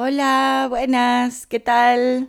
Hola, 0.00 0.68
buenas, 0.70 1.48
¿qué 1.48 1.58
tal? 1.58 2.28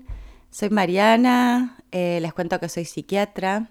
Soy 0.50 0.71
Mariana, 0.71 1.77
eh, 1.92 2.17
les 2.19 2.33
cuento 2.33 2.59
que 2.59 2.67
soy 2.67 2.83
psiquiatra. 2.83 3.69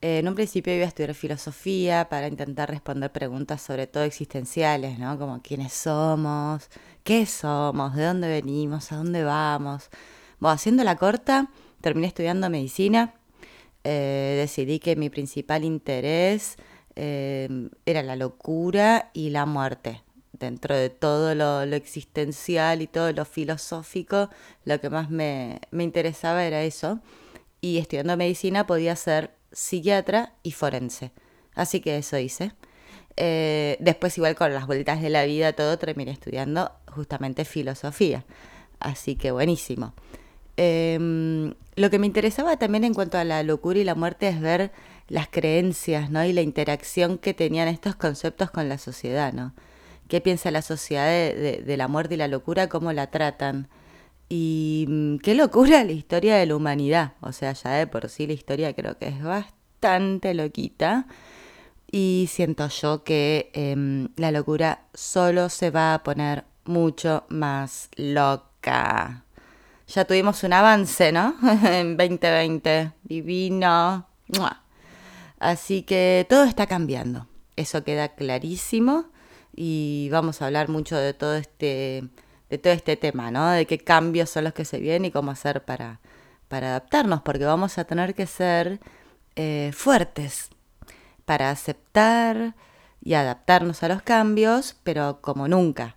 Eh, 0.00 0.18
en 0.18 0.26
un 0.26 0.34
principio 0.34 0.74
iba 0.74 0.84
a 0.84 0.88
estudiar 0.88 1.14
filosofía 1.14 2.08
para 2.08 2.26
intentar 2.26 2.68
responder 2.68 3.12
preguntas 3.12 3.62
sobre 3.62 3.86
todo 3.86 4.02
existenciales, 4.02 4.98
¿no? 4.98 5.16
Como 5.16 5.42
quiénes 5.42 5.74
somos, 5.74 6.68
qué 7.04 7.24
somos, 7.24 7.94
de 7.94 8.06
dónde 8.06 8.26
venimos, 8.26 8.90
a 8.90 8.96
dónde 8.96 9.22
vamos. 9.22 9.90
Bueno, 10.40 10.54
haciendo 10.54 10.82
la 10.82 10.96
corta, 10.96 11.48
terminé 11.80 12.08
estudiando 12.08 12.50
medicina. 12.50 13.14
Eh, 13.84 14.34
decidí 14.40 14.80
que 14.80 14.96
mi 14.96 15.08
principal 15.08 15.62
interés 15.62 16.56
era 16.96 18.02
la 18.02 18.16
locura 18.16 19.10
y 19.14 19.30
la 19.30 19.46
muerte 19.46 20.02
dentro 20.38 20.74
de 20.74 20.90
todo 20.90 21.34
lo, 21.34 21.62
existencial 21.74 22.82
y 22.82 22.86
todo 22.86 23.12
lo 23.12 23.24
filosófico, 23.24 24.30
lo 24.64 24.80
que 24.80 24.90
más 24.90 25.10
me, 25.10 25.60
interesaba 25.72 26.44
era 26.44 26.62
eso. 26.62 27.00
Y 27.60 27.78
estudiando 27.78 28.16
medicina 28.16 28.66
podía 28.66 28.96
ser 28.96 29.32
psiquiatra 29.52 30.34
y 30.42 30.52
forense. 30.52 31.12
Así 31.54 31.80
que 31.80 31.96
eso 31.98 32.18
hice. 32.18 32.52
Eh, 33.16 33.76
después 33.80 34.16
igual 34.18 34.34
con 34.36 34.52
las 34.52 34.66
vueltas 34.66 35.00
de 35.00 35.08
la 35.08 35.24
vida 35.24 35.54
todo 35.54 35.78
terminé 35.78 36.10
estudiando 36.10 36.70
justamente 36.88 37.44
filosofía. 37.44 38.24
Así 38.78 39.16
que 39.16 39.30
buenísimo. 39.30 39.94
Em, 40.56 41.54
lo 41.76 41.90
que 41.90 41.98
me 41.98 42.06
interesaba 42.06 42.56
también 42.58 42.84
en 42.84 42.94
cuanto 42.94 43.18
a 43.18 43.24
la 43.24 43.42
locura 43.42 43.78
y 43.78 43.84
la 43.84 43.94
muerte 43.94 44.28
es 44.28 44.40
ver 44.40 44.72
las 45.08 45.28
creencias, 45.28 46.10
¿no? 46.10 46.24
Y 46.24 46.32
la 46.32 46.42
interacción 46.42 47.18
que 47.18 47.34
tenían 47.34 47.68
estos 47.68 47.96
conceptos 47.96 48.50
con 48.50 48.68
la 48.68 48.78
sociedad, 48.78 49.32
¿no? 49.32 49.54
Qué 50.08 50.20
piensa 50.20 50.50
la 50.50 50.62
sociedad 50.62 51.06
de, 51.06 51.76
la 51.76 51.88
muerte 51.88 52.14
y 52.14 52.18
la 52.18 52.28
locura, 52.28 52.68
cómo 52.68 52.92
la 52.92 53.08
tratan. 53.08 53.68
Y 54.28 54.86
mm, 54.88 55.18
qué 55.18 55.34
locura 55.34 55.84
la 55.84 55.92
historia 55.92 56.36
de 56.36 56.46
la 56.46 56.56
humanidad. 56.56 57.12
O 57.20 57.32
sea, 57.32 57.52
ya 57.52 57.70
de 57.70 57.86
por 57.86 58.08
sí 58.08 58.26
la 58.26 58.32
historia 58.32 58.74
creo 58.74 58.98
que 58.98 59.08
es 59.08 59.22
bastante 59.22 60.34
loquita. 60.34 61.06
Y 61.90 62.28
siento 62.30 62.68
yo 62.68 63.04
que 63.04 63.50
em, 63.54 64.08
la 64.16 64.32
locura 64.32 64.82
solo 64.94 65.48
se 65.48 65.70
va 65.70 65.94
a 65.94 66.02
poner 66.02 66.44
mucho 66.64 67.24
más 67.28 67.88
loca. 67.96 69.24
Ya 69.88 70.04
tuvimos 70.04 70.42
un 70.42 70.52
avance, 70.52 71.12
¿no? 71.12 71.36
en 71.64 71.96
2020. 71.96 72.92
Divino. 73.04 74.08
Así 75.38 75.82
que 75.82 76.26
todo 76.28 76.44
está 76.44 76.66
cambiando. 76.66 77.28
Eso 77.54 77.84
queda 77.84 78.08
clarísimo 78.08 79.06
y 79.56 80.08
vamos 80.12 80.40
a 80.40 80.46
hablar 80.46 80.68
mucho 80.68 80.96
de 80.96 81.14
todo 81.14 81.34
este, 81.34 82.04
de 82.50 82.58
todo 82.58 82.72
este 82.72 82.96
tema, 82.96 83.30
¿no? 83.30 83.48
De 83.50 83.66
qué 83.66 83.78
cambios 83.78 84.30
son 84.30 84.44
los 84.44 84.52
que 84.52 84.64
se 84.64 84.78
vienen 84.78 85.06
y 85.06 85.10
cómo 85.10 85.30
hacer 85.30 85.64
para, 85.64 86.00
para 86.48 86.68
adaptarnos, 86.68 87.22
porque 87.22 87.44
vamos 87.44 87.78
a 87.78 87.84
tener 87.84 88.14
que 88.14 88.26
ser 88.26 88.78
eh, 89.34 89.72
fuertes 89.74 90.50
para 91.24 91.50
aceptar 91.50 92.54
y 93.02 93.14
adaptarnos 93.14 93.82
a 93.82 93.88
los 93.88 94.02
cambios, 94.02 94.76
pero 94.82 95.20
como 95.20 95.48
nunca, 95.48 95.96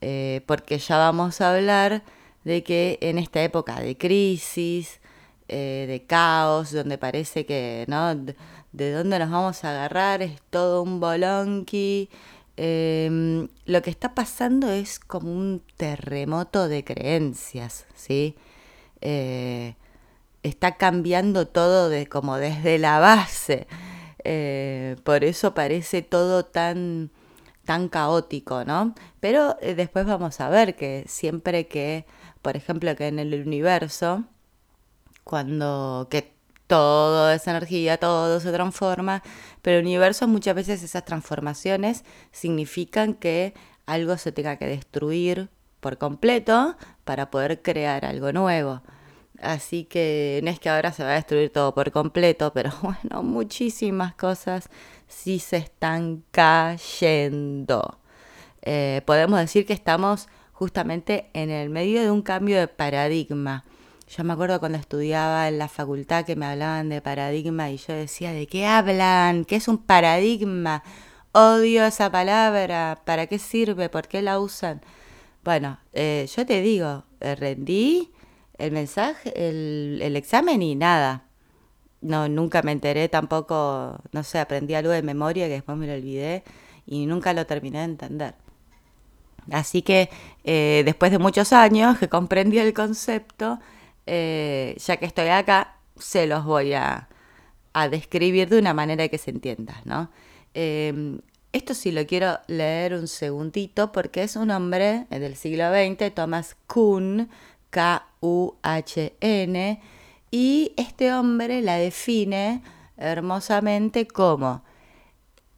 eh, 0.00 0.42
porque 0.46 0.78
ya 0.78 0.98
vamos 0.98 1.40
a 1.40 1.54
hablar 1.54 2.02
de 2.44 2.62
que 2.62 2.98
en 3.02 3.18
esta 3.18 3.42
época 3.42 3.80
de 3.80 3.96
crisis, 3.98 5.00
eh, 5.48 5.86
de 5.88 6.06
caos, 6.06 6.72
donde 6.72 6.98
parece 6.98 7.46
que, 7.46 7.84
¿no? 7.88 8.14
De, 8.14 8.92
dónde 8.92 9.18
nos 9.18 9.30
vamos 9.30 9.64
a 9.64 9.70
agarrar 9.70 10.22
es 10.22 10.40
todo 10.50 10.82
un 10.82 11.00
bolonqui 11.00 12.10
Em, 12.56 13.48
lo 13.66 13.82
que 13.82 13.90
está 13.90 14.14
pasando 14.14 14.70
es 14.70 14.98
como 14.98 15.30
un 15.30 15.62
terremoto 15.76 16.68
de 16.68 16.84
creencias, 16.84 17.86
¿sí? 17.94 18.36
Eh, 19.02 19.74
está 20.42 20.76
cambiando 20.76 21.48
todo 21.48 21.88
de, 21.90 22.06
como 22.06 22.36
desde 22.36 22.78
la 22.78 22.98
base. 22.98 23.66
Eh, 24.24 24.96
por 25.04 25.24
eso 25.24 25.54
parece 25.54 26.02
todo 26.02 26.44
tan, 26.46 27.10
tan 27.64 27.88
caótico, 27.88 28.64
¿no? 28.64 28.94
Pero 29.20 29.56
eh, 29.60 29.74
después 29.74 30.06
vamos 30.06 30.40
a 30.40 30.48
ver 30.48 30.76
que 30.76 31.04
siempre 31.06 31.68
que, 31.68 32.06
por 32.42 32.56
ejemplo, 32.56 32.96
que 32.96 33.08
en 33.08 33.18
el 33.18 33.34
universo, 33.46 34.24
cuando 35.24 36.08
que 36.10 36.35
todo 36.66 37.30
es 37.30 37.46
energía, 37.46 37.98
todo 37.98 38.40
se 38.40 38.52
transforma, 38.52 39.22
pero 39.62 39.78
el 39.78 39.84
universo 39.84 40.26
muchas 40.28 40.54
veces 40.54 40.82
esas 40.82 41.04
transformaciones 41.04 42.04
significan 42.32 43.14
que 43.14 43.54
algo 43.86 44.16
se 44.18 44.32
tenga 44.32 44.56
que 44.56 44.66
destruir 44.66 45.48
por 45.80 45.98
completo 45.98 46.76
para 47.04 47.30
poder 47.30 47.62
crear 47.62 48.04
algo 48.04 48.32
nuevo. 48.32 48.82
Así 49.40 49.84
que 49.84 50.40
no 50.42 50.50
es 50.50 50.58
que 50.58 50.68
ahora 50.68 50.92
se 50.92 51.04
va 51.04 51.10
a 51.10 51.14
destruir 51.14 51.50
todo 51.50 51.74
por 51.74 51.92
completo, 51.92 52.52
pero 52.54 52.72
bueno, 52.82 53.22
muchísimas 53.22 54.14
cosas 54.14 54.68
sí 55.06 55.38
se 55.38 55.58
están 55.58 56.24
cayendo. 56.30 57.98
Eh, 58.62 59.02
podemos 59.06 59.38
decir 59.38 59.66
que 59.66 59.72
estamos 59.72 60.28
justamente 60.52 61.30
en 61.34 61.50
el 61.50 61.68
medio 61.68 62.02
de 62.02 62.10
un 62.10 62.22
cambio 62.22 62.58
de 62.58 62.66
paradigma 62.66 63.64
yo 64.08 64.24
me 64.24 64.32
acuerdo 64.32 64.60
cuando 64.60 64.78
estudiaba 64.78 65.48
en 65.48 65.58
la 65.58 65.68
facultad 65.68 66.24
que 66.24 66.36
me 66.36 66.46
hablaban 66.46 66.88
de 66.88 67.00
paradigma 67.00 67.70
y 67.70 67.76
yo 67.78 67.94
decía, 67.94 68.32
¿de 68.32 68.46
qué 68.46 68.66
hablan? 68.66 69.44
¿Qué 69.44 69.56
es 69.56 69.68
un 69.68 69.78
paradigma? 69.78 70.82
Odio 71.32 71.84
esa 71.84 72.10
palabra, 72.10 73.02
¿para 73.04 73.26
qué 73.26 73.38
sirve? 73.38 73.88
¿Por 73.88 74.08
qué 74.08 74.22
la 74.22 74.38
usan? 74.40 74.80
Bueno, 75.44 75.78
eh, 75.92 76.28
yo 76.34 76.46
te 76.46 76.62
digo, 76.62 77.04
eh, 77.20 77.34
rendí 77.34 78.10
el 78.58 78.72
mensaje, 78.72 79.32
el, 79.48 80.00
el 80.02 80.16
examen 80.16 80.62
y 80.62 80.74
nada. 80.76 81.24
No, 82.00 82.28
nunca 82.28 82.62
me 82.62 82.72
enteré 82.72 83.08
tampoco, 83.08 83.98
no 84.12 84.22
sé, 84.22 84.38
aprendí 84.38 84.74
algo 84.74 84.92
de 84.92 85.02
memoria 85.02 85.46
que 85.46 85.54
después 85.54 85.76
me 85.78 85.86
lo 85.86 85.94
olvidé 85.94 86.44
y 86.86 87.06
nunca 87.06 87.32
lo 87.32 87.46
terminé 87.46 87.78
de 87.78 87.84
entender. 87.84 88.34
Así 89.50 89.82
que 89.82 90.10
eh, 90.44 90.82
después 90.84 91.12
de 91.12 91.18
muchos 91.18 91.52
años 91.52 91.98
que 91.98 92.08
comprendí 92.08 92.58
el 92.58 92.74
concepto, 92.74 93.60
eh, 94.06 94.76
ya 94.78 94.96
que 94.96 95.06
estoy 95.06 95.28
acá, 95.28 95.76
se 95.98 96.26
los 96.26 96.44
voy 96.44 96.72
a, 96.74 97.08
describir 97.90 98.48
de 98.48 98.58
una 98.58 98.72
manera 98.72 99.06
que 99.08 99.18
se 99.18 99.30
entienda, 99.30 99.82
¿no? 99.84 100.10
Em, 100.54 101.20
esto 101.52 101.74
sí 101.74 101.92
lo 101.92 102.06
quiero 102.06 102.38
leer 102.46 102.94
un 102.94 103.06
segundito 103.06 103.92
porque 103.92 104.22
es 104.22 104.36
un 104.36 104.50
hombre 104.50 105.04
del 105.10 105.36
siglo 105.36 105.70
XX, 105.70 106.14
Thomas 106.14 106.56
Kuhn, 106.66 107.28
K-U-H-N, 107.68 108.10
y 110.30 110.72
este 110.78 111.12
hombre 111.12 111.60
la 111.60 111.76
define 111.76 112.62
hermosamente 112.96 114.06
como 114.06 114.62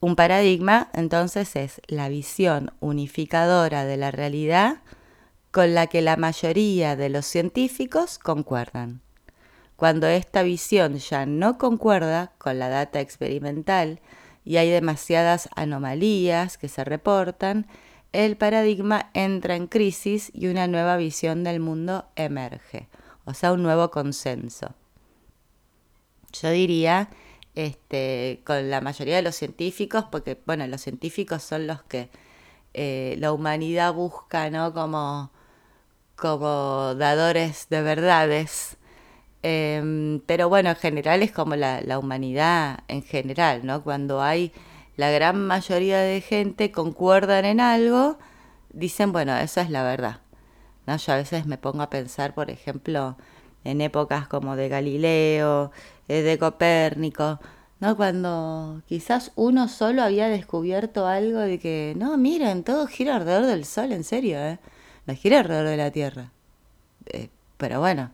un 0.01 0.15
paradigma, 0.15 0.89
entonces 0.93 1.55
es 1.55 1.81
la 1.87 2.09
visión 2.09 2.71
unificadora 2.79 3.85
de 3.85 3.97
la 3.97 4.11
realidad 4.11 4.81
con 5.51 5.73
la 5.73 5.87
que 5.87 6.01
la 6.01 6.15
mayoría 6.15 6.95
de 6.95 7.09
los 7.09 7.25
científicos 7.25 8.19
concuerdan. 8.19 9.01
Cuando 9.75 10.07
esta 10.07 10.43
visión 10.43 10.97
ya 10.97 11.25
no 11.25 11.57
concuerda 11.57 12.33
con 12.37 12.59
la 12.59 12.69
data 12.69 12.99
experimental 12.99 13.99
y 14.43 14.57
hay 14.57 14.69
demasiadas 14.69 15.49
anomalías 15.55 16.57
que 16.57 16.67
se 16.67 16.83
reportan, 16.83 17.65
el 18.11 18.37
paradigma 18.37 19.09
entra 19.13 19.55
en 19.55 19.67
crisis 19.67 20.31
y 20.33 20.47
una 20.47 20.67
nueva 20.67 20.97
visión 20.97 21.43
del 21.43 21.59
mundo 21.59 22.05
emerge, 22.15 22.87
o 23.25 23.33
sea, 23.33 23.53
un 23.53 23.63
nuevo 23.63 23.91
consenso. 23.91 24.73
Yo 26.33 26.49
diría, 26.49 27.09
este, 27.55 28.41
con 28.45 28.69
la 28.69 28.81
mayoría 28.81 29.15
de 29.15 29.21
los 29.21 29.35
científicos, 29.35 30.05
porque, 30.11 30.37
bueno, 30.45 30.65
los 30.67 30.81
científicos 30.81 31.43
son 31.43 31.67
los 31.67 31.83
que 31.83 32.09
eh, 32.73 33.15
la 33.19 33.31
humanidad 33.31 33.93
busca, 33.93 34.49
¿no? 34.49 34.73
Como 34.73 35.31
como 36.19 36.95
dadores 36.95 37.67
de 37.69 37.81
verdades. 37.81 38.77
Em, 39.43 40.21
pero 40.25 40.49
bueno, 40.49 40.69
en 40.71 40.75
general 40.75 41.23
es 41.23 41.31
como 41.31 41.55
la, 41.55 41.99
humanidad 41.99 42.81
en 42.87 43.03
general, 43.03 43.65
¿no? 43.65 43.83
Cuando 43.83 44.21
hay 44.21 44.51
la 44.97 45.11
gran 45.11 45.47
mayoría 45.47 45.99
de 45.99 46.21
gente 46.21 46.71
concuerdan 46.71 47.45
en 47.45 47.61
algo, 47.61 48.17
dicen, 48.73 49.11
bueno, 49.13 49.35
eso 49.37 49.61
es 49.61 49.69
la 49.69 49.83
verdad. 49.83 50.21
¿no? 50.87 50.97
Yo 50.97 51.13
a 51.13 51.17
veces 51.17 51.45
me 51.45 51.57
pongo 51.57 51.81
a 51.83 51.89
pensar, 51.89 52.33
por 52.35 52.49
ejemplo, 52.51 53.17
en 53.63 53.81
épocas 53.81 54.27
como 54.27 54.55
de 54.55 54.69
Galileo, 54.69 55.71
eh, 56.07 56.21
de 56.21 56.37
Copérnico, 56.39 57.39
¿no? 57.79 57.95
Cuando 57.97 58.81
quizás 58.87 59.31
uno 59.35 59.67
solo 59.67 60.03
había 60.03 60.27
descubierto 60.29 61.07
algo 61.07 61.39
de 61.39 61.59
que, 61.59 61.93
no, 61.97 62.17
miren, 62.17 62.63
todo 62.63 62.87
gira 62.87 63.15
alrededor 63.17 63.45
del 63.47 63.65
Sol, 63.65 63.91
en 63.93 64.03
serio, 64.03 64.37
¿eh? 64.39 64.59
No 65.09 65.15
gira 65.15 65.39
alrededor 65.39 65.67
de 65.67 65.77
la 65.77 65.91
Tierra. 65.91 66.31
Eh, 67.07 67.29
pero 67.57 67.79
bueno, 67.79 68.11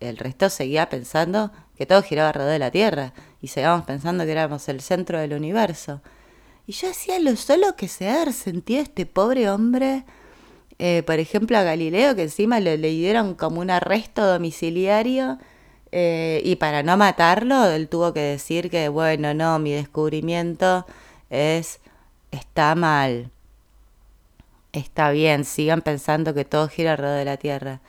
el 0.00 0.16
resto 0.16 0.48
seguía 0.50 0.88
pensando 0.88 1.50
que 1.76 1.86
todo 1.86 2.02
giraba 2.02 2.28
alrededor 2.28 2.52
de 2.52 2.58
la 2.58 2.70
Tierra 2.70 3.12
y 3.40 3.48
seguíamos 3.48 3.84
pensando 3.84 4.24
que 4.24 4.32
éramos 4.32 4.68
el 4.68 4.80
centro 4.80 5.18
del 5.18 5.32
universo. 5.32 6.00
Y 6.66 6.72
yo 6.72 6.90
hacía 6.90 7.18
lo 7.18 7.34
solo 7.36 7.76
que 7.76 7.88
se 7.88 8.08
ha 8.10 8.30
sentido 8.32 8.82
este 8.82 9.06
pobre 9.06 9.48
hombre 9.50 10.04
Eh, 10.80 11.02
por 11.04 11.18
ejemplo, 11.18 11.58
a 11.58 11.64
Galileo, 11.64 12.14
que 12.14 12.22
encima 12.22 12.60
le, 12.60 12.78
le 12.78 12.90
dieron 12.90 13.34
como 13.34 13.60
un 13.60 13.70
arresto 13.70 14.24
domiciliario 14.24 15.38
eh, 15.90 16.40
y 16.44 16.56
para 16.56 16.82
no 16.84 16.96
matarlo, 16.96 17.66
él 17.66 17.88
tuvo 17.88 18.12
que 18.12 18.20
decir 18.20 18.70
que, 18.70 18.88
bueno, 18.88 19.34
no, 19.34 19.58
mi 19.58 19.72
descubrimiento 19.72 20.86
es, 21.30 21.80
está 22.30 22.74
mal. 22.76 23.30
Está 24.72 25.10
bien, 25.10 25.44
sigan 25.44 25.82
pensando 25.82 26.34
que 26.34 26.44
todo 26.44 26.68
gira 26.68 26.92
alrededor 26.92 27.18
de 27.18 27.24
la 27.24 27.36
Tierra. 27.36 27.80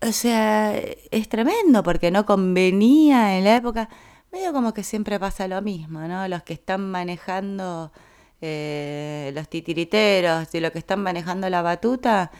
O 0.00 0.12
sea, 0.12 0.76
es 0.76 1.28
tremendo 1.28 1.82
porque 1.82 2.10
no 2.10 2.26
convenía 2.26 3.36
en 3.38 3.44
la 3.44 3.56
época. 3.56 3.88
Medio 4.32 4.52
como 4.52 4.74
que 4.74 4.82
siempre 4.82 5.18
pasa 5.18 5.48
lo 5.48 5.62
mismo, 5.62 6.00
¿no? 6.00 6.28
Los 6.28 6.42
que 6.42 6.52
están 6.52 6.90
manejando 6.90 7.92
eh, 8.40 9.32
los 9.34 9.48
titiriteros 9.48 10.54
y 10.54 10.60
los 10.60 10.70
que 10.70 10.78
están 10.78 11.02
manejando 11.02 11.50
la 11.50 11.62
batuta 11.62 12.30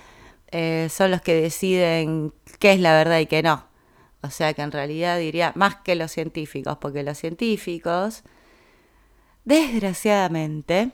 eh, 0.52 0.88
son 0.90 1.10
los 1.10 1.20
que 1.22 1.34
deciden 1.34 2.32
qué 2.60 2.72
es 2.72 2.80
la 2.80 2.92
verdad 2.92 3.18
y 3.18 3.26
qué 3.26 3.42
no. 3.42 3.66
O 4.22 4.30
sea 4.30 4.52
que 4.54 4.62
en 4.62 4.72
realidad 4.72 5.18
diría 5.18 5.52
más 5.56 5.76
que 5.76 5.94
los 5.94 6.12
científicos, 6.12 6.78
porque 6.80 7.02
los 7.02 7.18
científicos, 7.18 8.22
desgraciadamente, 9.44 10.90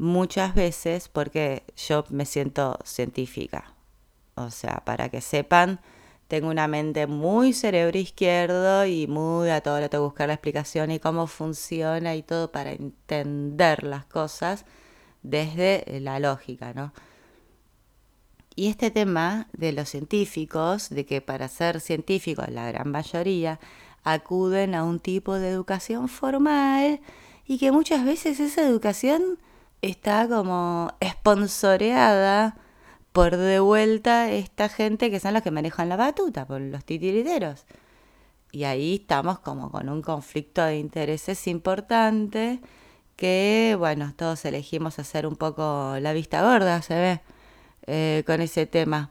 muchas 0.00 0.54
veces, 0.54 1.08
porque 1.08 1.62
yo 1.76 2.06
me 2.08 2.24
siento 2.24 2.78
científica, 2.84 3.74
o 4.34 4.50
sea, 4.50 4.82
para 4.86 5.10
que 5.10 5.20
sepan, 5.20 5.78
tengo 6.26 6.48
una 6.48 6.68
mente 6.68 7.06
muy 7.06 7.52
cerebro 7.52 7.98
izquierdo 7.98 8.86
y 8.86 9.06
muy 9.06 9.50
a 9.50 9.60
todo 9.60 9.78
lo 9.78 10.02
buscar 10.02 10.28
la 10.28 10.34
explicación 10.34 10.90
y 10.90 11.00
cómo 11.00 11.26
funciona 11.26 12.16
y 12.16 12.22
todo 12.22 12.50
para 12.50 12.72
entender 12.72 13.84
las 13.84 14.06
cosas 14.06 14.64
desde 15.22 15.84
la 16.00 16.18
lógica, 16.18 16.72
¿no? 16.72 16.94
Y 18.56 18.68
este 18.68 18.90
tema 18.90 19.48
de 19.52 19.72
los 19.72 19.90
científicos, 19.90 20.88
de 20.88 21.04
que 21.04 21.20
para 21.20 21.46
ser 21.48 21.78
científicos 21.78 22.48
la 22.48 22.72
gran 22.72 22.90
mayoría 22.90 23.60
acuden 24.02 24.74
a 24.74 24.82
un 24.82 24.98
tipo 24.98 25.34
de 25.34 25.50
educación 25.50 26.08
formal 26.08 27.00
y 27.46 27.58
que 27.58 27.70
muchas 27.70 28.02
veces 28.06 28.40
esa 28.40 28.62
educación 28.62 29.38
está 29.82 30.28
como 30.28 30.92
esponsoreada 31.00 32.56
por 33.12 33.36
de 33.36 33.60
vuelta 33.60 34.30
esta 34.30 34.68
gente 34.68 35.10
que 35.10 35.20
son 35.20 35.34
los 35.34 35.42
que 35.42 35.50
manejan 35.50 35.88
la 35.88 35.96
batuta, 35.96 36.46
por 36.46 36.60
los 36.60 36.84
titiriteros. 36.84 37.66
Y 38.52 38.64
ahí 38.64 38.96
estamos 38.96 39.38
como 39.40 39.70
con 39.70 39.88
un 39.88 40.02
conflicto 40.02 40.62
de 40.62 40.78
intereses 40.78 41.46
importante 41.46 42.60
que, 43.16 43.76
bueno, 43.78 44.12
todos 44.16 44.44
elegimos 44.44 44.98
hacer 44.98 45.26
un 45.26 45.36
poco 45.36 45.96
la 46.00 46.12
vista 46.12 46.42
gorda, 46.42 46.82
se 46.82 46.94
ve. 46.94 47.20
Eh, 47.86 48.22
con 48.24 48.40
ese 48.40 48.66
tema. 48.66 49.10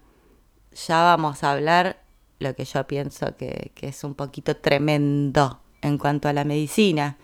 Ya 0.87 1.03
vamos 1.03 1.43
a 1.43 1.51
hablar 1.51 2.01
lo 2.39 2.55
que 2.55 2.63
yo 2.63 2.87
pienso 2.87 3.35
que, 3.35 3.71
que 3.75 3.89
es 3.89 4.03
un 4.05 4.15
poquito 4.15 4.55
tremendo 4.55 5.59
en 5.81 5.97
cuanto 5.97 6.29
a 6.29 6.33
la 6.33 6.45
medicina. 6.45 7.17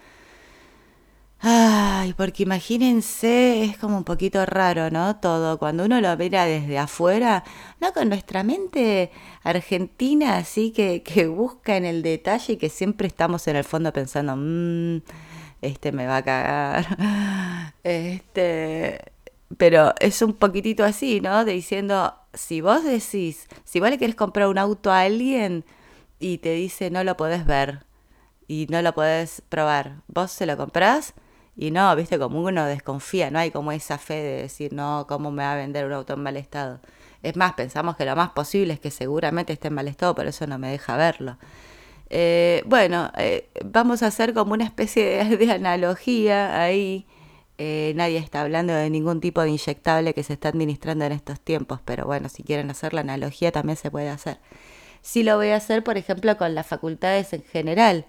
Ay, 1.47 2.13
porque 2.13 2.41
imagínense, 2.43 3.63
es 3.65 3.77
como 3.77 3.97
un 3.97 4.03
poquito 4.03 4.43
raro, 4.47 4.89
¿no? 4.89 5.17
Todo, 5.17 5.59
cuando 5.59 5.85
uno 5.85 6.01
lo 6.01 6.15
mira 6.17 6.45
desde 6.45 6.79
afuera, 6.79 7.43
no 7.79 7.93
con 7.93 8.09
nuestra 8.09 8.43
mente 8.43 9.11
argentina, 9.43 10.37
así 10.37 10.71
que, 10.71 11.03
que 11.03 11.27
busca 11.27 11.77
en 11.77 11.85
el 11.85 12.01
detalle 12.01 12.53
y 12.53 12.57
que 12.57 12.69
siempre 12.69 13.05
estamos 13.07 13.47
en 13.47 13.57
el 13.57 13.63
fondo 13.63 13.93
pensando, 13.93 14.35
mmm, 14.35 15.01
este 15.61 15.91
me 15.91 16.07
va 16.07 16.17
a 16.17 16.23
cagar, 16.23 16.97
este, 17.83 19.01
pero 19.57 19.93
es 19.99 20.21
un 20.23 20.33
poquitito 20.33 20.83
así, 20.83 21.21
¿no? 21.21 21.45
Diciendo, 21.45 22.15
si 22.33 22.61
vos 22.61 22.83
decís, 22.83 23.47
si 23.65 23.79
vos 23.79 23.89
le 23.91 23.99
querés 23.99 24.15
comprar 24.15 24.47
un 24.47 24.57
auto 24.57 24.91
a 24.91 25.01
alguien 25.01 25.63
y 26.19 26.39
te 26.39 26.53
dice 26.53 26.89
no 26.89 27.03
lo 27.03 27.17
podés 27.17 27.45
ver 27.45 27.85
y 28.47 28.67
no 28.69 28.81
lo 28.81 28.93
podés 28.95 29.41
probar, 29.49 30.01
vos 30.07 30.31
se 30.31 30.45
lo 30.47 30.57
comprás 30.57 31.13
y 31.57 31.71
no, 31.71 31.95
viste, 31.95 32.19
como 32.19 32.41
uno 32.41 32.65
desconfía, 32.65 33.31
no 33.31 33.39
hay 33.39 33.51
como 33.51 33.71
esa 33.71 33.97
fe 33.97 34.15
de 34.15 34.41
decir, 34.43 34.73
no, 34.73 35.05
¿cómo 35.07 35.31
me 35.31 35.43
va 35.43 35.53
a 35.53 35.55
vender 35.55 35.85
un 35.85 35.93
auto 35.93 36.13
en 36.13 36.23
mal 36.23 36.37
estado? 36.37 36.79
Es 37.23 37.35
más, 37.35 37.53
pensamos 37.53 37.95
que 37.95 38.05
lo 38.05 38.15
más 38.15 38.29
posible 38.31 38.73
es 38.73 38.79
que 38.79 38.91
seguramente 38.91 39.53
esté 39.53 39.69
en 39.69 39.75
mal 39.75 39.87
estado, 39.87 40.15
por 40.15 40.27
eso 40.27 40.45
no 40.47 40.59
me 40.59 40.69
deja 40.69 40.97
verlo. 40.97 41.37
Eh, 42.09 42.63
bueno, 42.65 43.11
eh, 43.17 43.49
vamos 43.65 44.03
a 44.03 44.07
hacer 44.07 44.33
como 44.33 44.53
una 44.53 44.65
especie 44.65 45.25
de 45.37 45.51
analogía 45.51 46.61
ahí 46.61 47.07
eh, 47.57 47.93
nadie 47.95 48.17
está 48.17 48.41
hablando 48.41 48.73
de 48.73 48.89
ningún 48.89 49.21
tipo 49.21 49.41
de 49.41 49.49
inyectable 49.49 50.13
que 50.13 50.23
se 50.23 50.33
está 50.33 50.49
administrando 50.49 51.05
en 51.05 51.13
estos 51.13 51.39
tiempos, 51.39 51.79
pero 51.85 52.05
bueno, 52.05 52.27
si 52.27 52.43
quieren 52.43 52.69
hacer 52.69 52.93
la 52.93 53.01
analogía 53.01 53.51
también 53.51 53.77
se 53.77 53.89
puede 53.91 54.09
hacer. 54.09 54.39
Sí 55.01 55.23
lo 55.23 55.37
voy 55.37 55.49
a 55.49 55.57
hacer, 55.57 55.83
por 55.83 55.97
ejemplo, 55.97 56.37
con 56.37 56.55
las 56.55 56.67
facultades 56.67 57.31
en 57.33 57.43
general, 57.43 58.05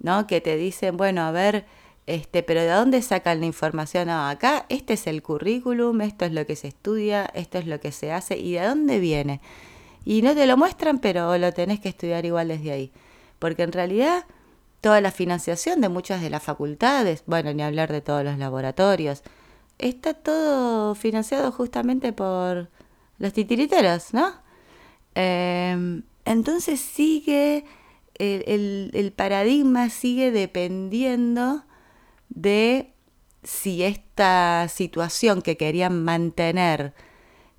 ¿no? 0.00 0.26
Que 0.26 0.40
te 0.40 0.56
dicen, 0.56 0.96
bueno, 0.96 1.22
a 1.22 1.30
ver, 1.30 1.66
este, 2.10 2.42
pero 2.42 2.60
¿de 2.60 2.70
dónde 2.70 3.02
sacan 3.02 3.38
la 3.38 3.46
información? 3.46 4.08
No, 4.08 4.28
acá 4.28 4.66
este 4.68 4.94
es 4.94 5.06
el 5.06 5.22
currículum, 5.22 6.00
esto 6.00 6.24
es 6.24 6.32
lo 6.32 6.44
que 6.44 6.56
se 6.56 6.66
estudia, 6.66 7.30
esto 7.34 7.58
es 7.58 7.68
lo 7.68 7.78
que 7.78 7.92
se 7.92 8.10
hace, 8.10 8.36
¿y 8.36 8.54
de 8.54 8.66
dónde 8.66 8.98
viene? 8.98 9.40
Y 10.04 10.22
no 10.22 10.34
te 10.34 10.46
lo 10.48 10.56
muestran, 10.56 10.98
pero 10.98 11.38
lo 11.38 11.52
tenés 11.52 11.78
que 11.78 11.88
estudiar 11.88 12.26
igual 12.26 12.48
desde 12.48 12.72
ahí. 12.72 12.92
Porque 13.38 13.62
en 13.62 13.70
realidad 13.70 14.24
toda 14.80 15.00
la 15.00 15.12
financiación 15.12 15.80
de 15.80 15.88
muchas 15.88 16.20
de 16.20 16.30
las 16.30 16.42
facultades, 16.42 17.22
bueno, 17.26 17.52
ni 17.52 17.62
hablar 17.62 17.92
de 17.92 18.00
todos 18.00 18.24
los 18.24 18.38
laboratorios, 18.38 19.22
está 19.78 20.12
todo 20.12 20.96
financiado 20.96 21.52
justamente 21.52 22.12
por 22.12 22.70
los 23.18 23.32
titiriteros, 23.32 24.12
¿no? 24.14 24.32
Em, 25.14 26.02
entonces 26.24 26.80
sigue, 26.80 27.64
el, 28.14 28.90
el 28.94 29.12
paradigma 29.12 29.90
sigue 29.90 30.32
dependiendo 30.32 31.64
de 32.30 32.94
si 33.42 33.82
esta 33.82 34.66
situación 34.68 35.42
que 35.42 35.56
querían 35.56 36.02
mantener 36.02 36.94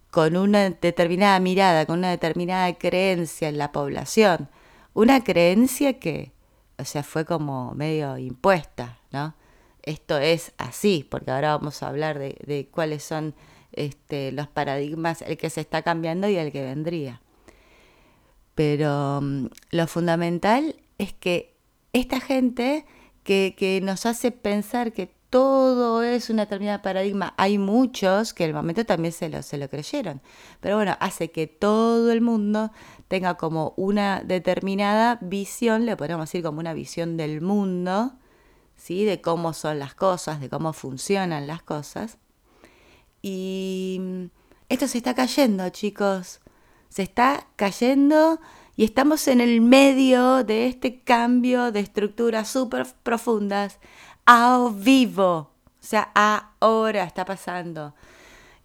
con 0.10 0.36
una 0.36 0.70
determinada 0.70 1.40
mirada, 1.40 1.86
con 1.86 2.00
una 2.00 2.10
determinada 2.10 2.74
creencia 2.74 3.48
en 3.48 3.58
la 3.58 3.72
población, 3.72 4.50
una 4.94 5.24
creencia 5.24 6.00
que 6.00 6.34
o 6.82 6.86
sea, 6.86 7.04
fue 7.04 7.26
como 7.26 7.74
medio 7.76 8.18
impuesta, 8.18 9.00
¿no? 9.12 9.36
Esto 9.84 10.18
es 10.18 10.54
así, 10.58 11.08
porque 11.10 11.32
ahora 11.32 11.56
vamos 11.56 11.82
a 11.84 11.88
hablar 11.88 12.18
de, 12.20 12.70
cuáles 12.72 13.04
son 13.04 13.36
este, 13.72 14.32
los 14.32 14.48
paradigmas, 14.48 15.22
el 15.22 15.38
que 15.38 15.50
se 15.50 15.62
está 15.62 15.84
cambiando 15.84 16.28
y 16.28 16.38
el 16.38 16.52
que 16.52 16.64
vendría. 16.64 17.22
Pero 18.56 19.22
mm, 19.22 19.48
lo 19.72 19.88
fundamental 19.88 20.76
es 20.98 21.14
que 21.14 21.56
esta 21.94 22.20
gente 22.20 22.86
que, 23.24 23.80
nos 23.84 24.06
hace 24.06 24.32
pensar 24.32 24.94
que 24.94 25.14
todo 25.30 26.04
es 26.04 26.30
una 26.30 26.44
determinada 26.44 26.82
paradigma, 26.82 27.34
hay 27.38 27.58
muchos 27.58 28.34
que 28.34 28.44
en 28.44 28.50
el 28.50 28.56
momento 28.56 28.86
también 28.86 29.14
se 29.14 29.30
lo, 29.30 29.42
se 29.44 29.58
lo 29.58 29.70
creyeron, 29.70 30.22
pero 30.60 30.76
bueno, 30.76 30.98
hace 31.00 31.32
que 31.32 31.48
todo 31.48 32.12
el 32.12 32.22
mundo 32.22 32.72
tenga 33.08 33.36
como 33.36 33.74
una 33.78 34.22
determinada 34.26 35.20
visión, 35.22 35.86
le 35.86 35.96
podríamos 35.96 36.28
decir 36.28 36.44
como 36.44 36.60
una 36.60 36.74
visión 36.74 37.16
del 37.16 37.42
mundo, 37.42 38.14
¿sí? 38.76 39.06
de 39.06 39.22
cómo 39.22 39.54
son 39.54 39.80
las 39.80 39.96
cosas, 39.96 40.42
de 40.42 40.50
cómo 40.50 40.74
funcionan 40.74 41.48
las 41.48 41.62
cosas. 41.62 42.18
Y 43.22 44.30
esto 44.70 44.88
se 44.88 44.98
está 44.98 45.14
cayendo, 45.14 45.70
chicos. 45.70 46.40
Se 46.90 47.04
está 47.04 47.48
cayendo 47.56 48.40
y 48.76 48.84
estamos 48.84 49.28
en 49.28 49.42
el 49.42 49.62
medio 49.62 50.44
de 50.44 50.68
este 50.68 51.02
cambio 51.02 51.72
de 51.72 51.82
estructuras 51.82 52.48
súper 52.48 52.88
profundas 53.04 53.80
a 54.26 54.70
vivo. 54.74 55.52
O 55.82 55.84
sea, 55.84 56.12
ahora 56.60 57.04
está 57.04 57.26
pasando. 57.26 57.94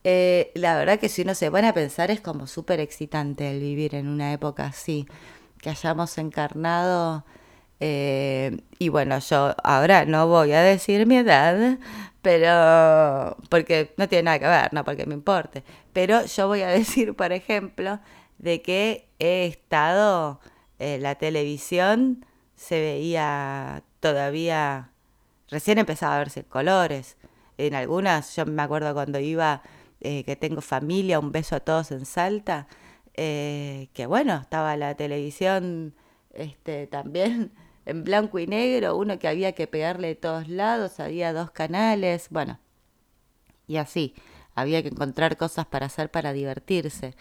Eh, 0.04 0.52
la 0.54 0.76
verdad 0.76 1.00
que 1.00 1.08
si 1.08 1.22
uno 1.22 1.34
se 1.34 1.50
pone 1.50 1.66
a 1.66 1.74
pensar 1.74 2.10
es 2.10 2.20
como 2.20 2.46
súper 2.46 2.78
excitante 2.78 3.50
el 3.50 3.60
vivir 3.60 3.94
en 3.94 4.06
una 4.06 4.32
época 4.32 4.66
así, 4.66 5.06
que 5.60 5.70
hayamos 5.70 6.16
encarnado, 6.18 7.24
eh, 7.80 8.58
y 8.78 8.88
bueno, 8.88 9.18
yo 9.18 9.54
ahora 9.64 10.04
no 10.04 10.28
voy 10.28 10.52
a 10.52 10.62
decir 10.62 11.06
mi 11.06 11.16
edad, 11.16 11.78
pero 12.22 13.36
porque 13.48 13.94
no 13.96 14.08
tiene 14.08 14.24
nada 14.24 14.38
que 14.38 14.46
ver, 14.46 14.72
no 14.72 14.84
porque 14.84 15.06
me 15.06 15.14
importe, 15.14 15.64
pero 15.92 16.24
yo 16.24 16.46
voy 16.46 16.62
a 16.62 16.68
decir, 16.70 17.14
por 17.14 17.32
ejemplo, 17.32 17.98
de 18.38 18.62
que 18.62 19.08
he 19.18 19.46
estado, 19.46 20.40
en 20.78 21.02
la 21.02 21.14
televisión 21.16 22.24
se 22.54 22.80
veía 22.80 23.82
todavía, 24.00 24.90
recién 25.48 25.78
empezaba 25.78 26.16
a 26.16 26.18
verse 26.18 26.44
colores, 26.44 27.16
en 27.58 27.74
algunas, 27.74 28.36
yo 28.36 28.44
me 28.46 28.62
acuerdo 28.62 28.92
cuando 28.94 29.18
iba 29.18 29.62
eh, 30.00 30.24
que 30.24 30.36
tengo 30.36 30.60
familia, 30.60 31.18
un 31.18 31.32
beso 31.32 31.56
a 31.56 31.60
todos 31.60 31.90
en 31.90 32.04
Salta, 32.04 32.68
eh, 33.14 33.88
que 33.94 34.06
bueno, 34.06 34.36
estaba 34.42 34.76
la 34.76 34.94
televisión 34.94 35.94
este, 36.34 36.86
también 36.86 37.52
en 37.86 38.04
blanco 38.04 38.38
y 38.38 38.46
negro, 38.46 38.96
uno 38.96 39.18
que 39.18 39.28
había 39.28 39.52
que 39.52 39.66
pegarle 39.66 40.08
de 40.08 40.14
todos 40.16 40.48
lados, 40.48 41.00
había 41.00 41.32
dos 41.32 41.50
canales, 41.50 42.28
bueno, 42.30 42.60
y 43.66 43.76
así. 43.78 44.14
había 44.54 44.82
que 44.82 44.88
encontrar 44.88 45.36
cosas 45.36 45.66
para 45.66 45.86
hacer 45.86 46.10
para 46.10 46.32
divertirse. 46.32 47.14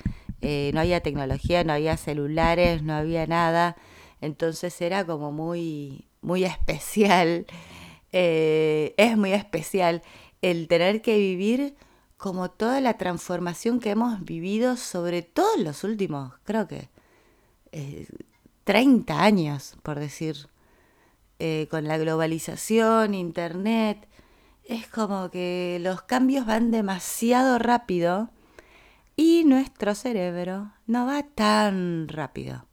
Eh, 0.47 0.69
no 0.75 0.81
había 0.81 1.01
tecnología, 1.01 1.63
no 1.63 1.73
había 1.73 1.97
celulares, 1.97 2.83
no 2.83 2.93
había 2.93 3.25
nada. 3.25 3.75
Entonces 4.21 4.79
era 4.79 5.03
como 5.03 5.31
muy, 5.31 6.07
muy 6.21 6.43
especial. 6.43 7.47
Eh, 8.11 8.93
es 8.97 9.17
muy 9.17 9.33
especial 9.33 10.03
el 10.43 10.67
tener 10.67 11.01
que 11.01 11.17
vivir 11.17 11.75
como 12.17 12.51
toda 12.51 12.79
la 12.79 12.93
transformación 12.93 13.79
que 13.79 13.89
hemos 13.89 14.23
vivido, 14.23 14.77
sobre 14.77 15.23
todo 15.23 15.47
en 15.57 15.63
los 15.63 15.83
últimos, 15.83 16.33
creo 16.43 16.67
que, 16.67 16.89
30 18.65 19.13
eh, 19.13 19.17
años, 19.17 19.75
por 19.81 19.99
decir, 19.99 20.47
con 21.71 21.85
la 21.85 21.97
globalización, 21.97 23.15
internet 23.15 24.07
es 24.63 24.87
como 24.87 25.31
que 25.31 25.79
los 25.81 26.03
cambios 26.03 26.45
van 26.45 26.69
demasiado 26.69 27.57
rápido 27.57 28.29
y 29.15 29.43
nuestro 29.45 29.95
cerebro 29.95 30.71
no 30.87 31.05
va 31.05 31.23
tan 31.23 32.07
rápido. 32.07 32.65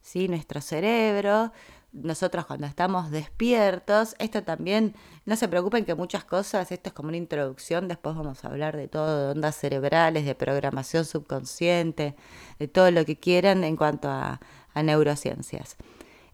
¿Sí? 0.00 0.28
Nuestro 0.28 0.60
cerebro, 0.60 1.52
nosotros 1.92 2.46
cuando 2.46 2.66
estamos 2.66 3.10
despiertos, 3.10 4.14
esto 4.18 4.42
también, 4.42 4.94
no 5.26 5.36
se 5.36 5.48
preocupen 5.48 5.84
que 5.84 5.94
muchas 5.94 6.24
cosas, 6.24 6.72
esto 6.72 6.88
es 6.88 6.94
como 6.94 7.08
una 7.08 7.18
introducción, 7.18 7.88
después 7.88 8.16
vamos 8.16 8.44
a 8.44 8.48
hablar 8.48 8.76
de 8.76 8.88
todo, 8.88 9.26
de 9.26 9.32
ondas 9.32 9.56
cerebrales, 9.56 10.24
de 10.24 10.34
programación 10.34 11.04
subconsciente, 11.04 12.16
de 12.58 12.68
todo 12.68 12.90
lo 12.90 13.04
que 13.04 13.18
quieran 13.18 13.64
en 13.64 13.76
cuanto 13.76 14.08
a, 14.08 14.40
neurociencias. 14.74 15.76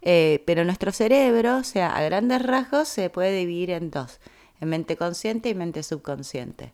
Eh, 0.03 0.43
pero 0.47 0.67
nuestro 0.67 0.93
cerebro, 0.93 1.57
o 1.57 1.65
sea, 1.65 1.97
a 1.97 2.03
grandes 2.03 2.43
rasgos, 2.43 2.89
se 2.89 3.09
puede 3.09 3.35
dividir 3.39 3.71
en 3.71 3.91
dos 3.91 4.21
en 4.61 4.69
mente 4.69 4.97
consciente 4.97 5.49
y 5.49 5.55
mente 5.55 5.83
subconsciente. 5.83 6.73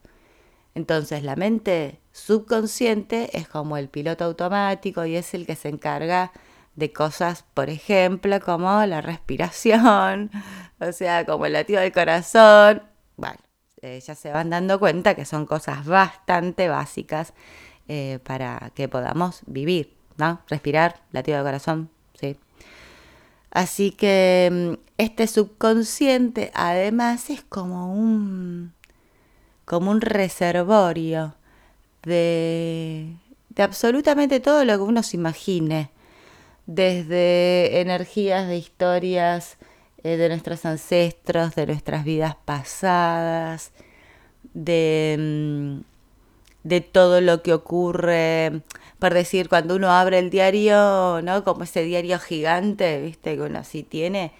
Entonces 0.80 1.22
la 1.22 1.36
mente 1.36 2.00
subconsciente 2.10 3.36
es 3.36 3.46
como 3.46 3.76
el 3.76 3.90
piloto 3.90 4.24
automático 4.24 5.04
y 5.04 5.14
es 5.14 5.34
el 5.34 5.44
que 5.44 5.54
se 5.54 5.68
encarga 5.68 6.32
de 6.74 6.90
cosas, 6.90 7.44
por 7.52 7.68
ejemplo, 7.68 8.40
como 8.40 8.86
la 8.86 9.02
respiración, 9.02 10.30
o 10.80 10.90
sea, 10.92 11.26
como 11.26 11.44
el 11.44 11.52
latido 11.52 11.82
del 11.82 11.92
corazón. 11.92 12.82
Bueno, 13.18 13.36
eh, 13.82 14.00
ya 14.00 14.14
se 14.14 14.32
van 14.32 14.48
dando 14.48 14.80
cuenta 14.80 15.14
que 15.14 15.26
son 15.26 15.44
cosas 15.44 15.84
bastante 15.84 16.70
básicas 16.70 17.34
eh, 17.86 18.18
para 18.24 18.72
que 18.74 18.88
podamos 18.88 19.42
vivir, 19.44 19.94
¿no? 20.16 20.40
Respirar, 20.48 21.02
latido 21.12 21.36
del 21.36 21.46
corazón, 21.46 21.90
sí. 22.18 22.38
Así 23.50 23.90
que 23.90 24.48
mm, 24.50 24.80
este 24.96 25.26
subconsciente 25.26 26.50
además 26.54 27.28
es 27.28 27.42
como 27.42 27.92
un, 27.92 28.72
como 29.70 29.92
un 29.92 30.00
reservorio 30.00 31.36
de, 32.02 33.14
absolutamente 33.56 34.40
todo 34.40 34.64
lo 34.64 34.76
que 34.76 34.82
uno 34.82 35.04
se 35.04 35.16
imagine, 35.16 35.90
desde 36.66 37.80
energías 37.80 38.48
de 38.48 38.56
historias 38.56 39.58
eh, 40.02 40.16
de 40.16 40.28
nuestros 40.28 40.66
ancestros, 40.66 41.54
de 41.54 41.66
nuestras 41.66 42.04
vidas 42.04 42.34
pasadas, 42.44 43.70
de, 44.54 45.16
mm, 45.16 45.80
de 46.64 46.80
todo 46.80 47.20
lo 47.20 47.40
que 47.44 47.54
ocurre 47.54 48.62
por 48.98 49.14
decir, 49.14 49.48
cuando 49.48 49.76
uno 49.76 49.92
abre 49.92 50.18
el 50.18 50.30
diario, 50.30 51.22
¿no? 51.22 51.44
Como 51.44 51.62
ese 51.62 51.84
diario 51.84 52.18
gigante, 52.18 53.00
¿viste? 53.00 53.36
Que 53.36 53.42
uno 53.42 53.60
así 53.60 53.84
tiene. 53.84 54.32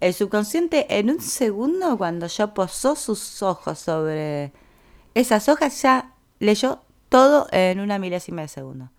El 0.00 0.12
subconsciente 0.12 0.98
en 0.98 1.08
un 1.08 1.22
segundo, 1.22 1.96
cuando 1.96 2.26
ya 2.26 2.52
posó 2.52 2.96
sus 2.96 3.42
ojos 3.42 3.78
sobre 3.78 4.52
esas 5.14 5.48
hojas, 5.48 5.80
ya 5.82 6.14
leyó 6.38 6.80
todo 7.08 7.46
en 7.52 7.80
una 7.80 7.98
milésima 7.98 8.42
de 8.42 8.48
segundo. 8.48 8.90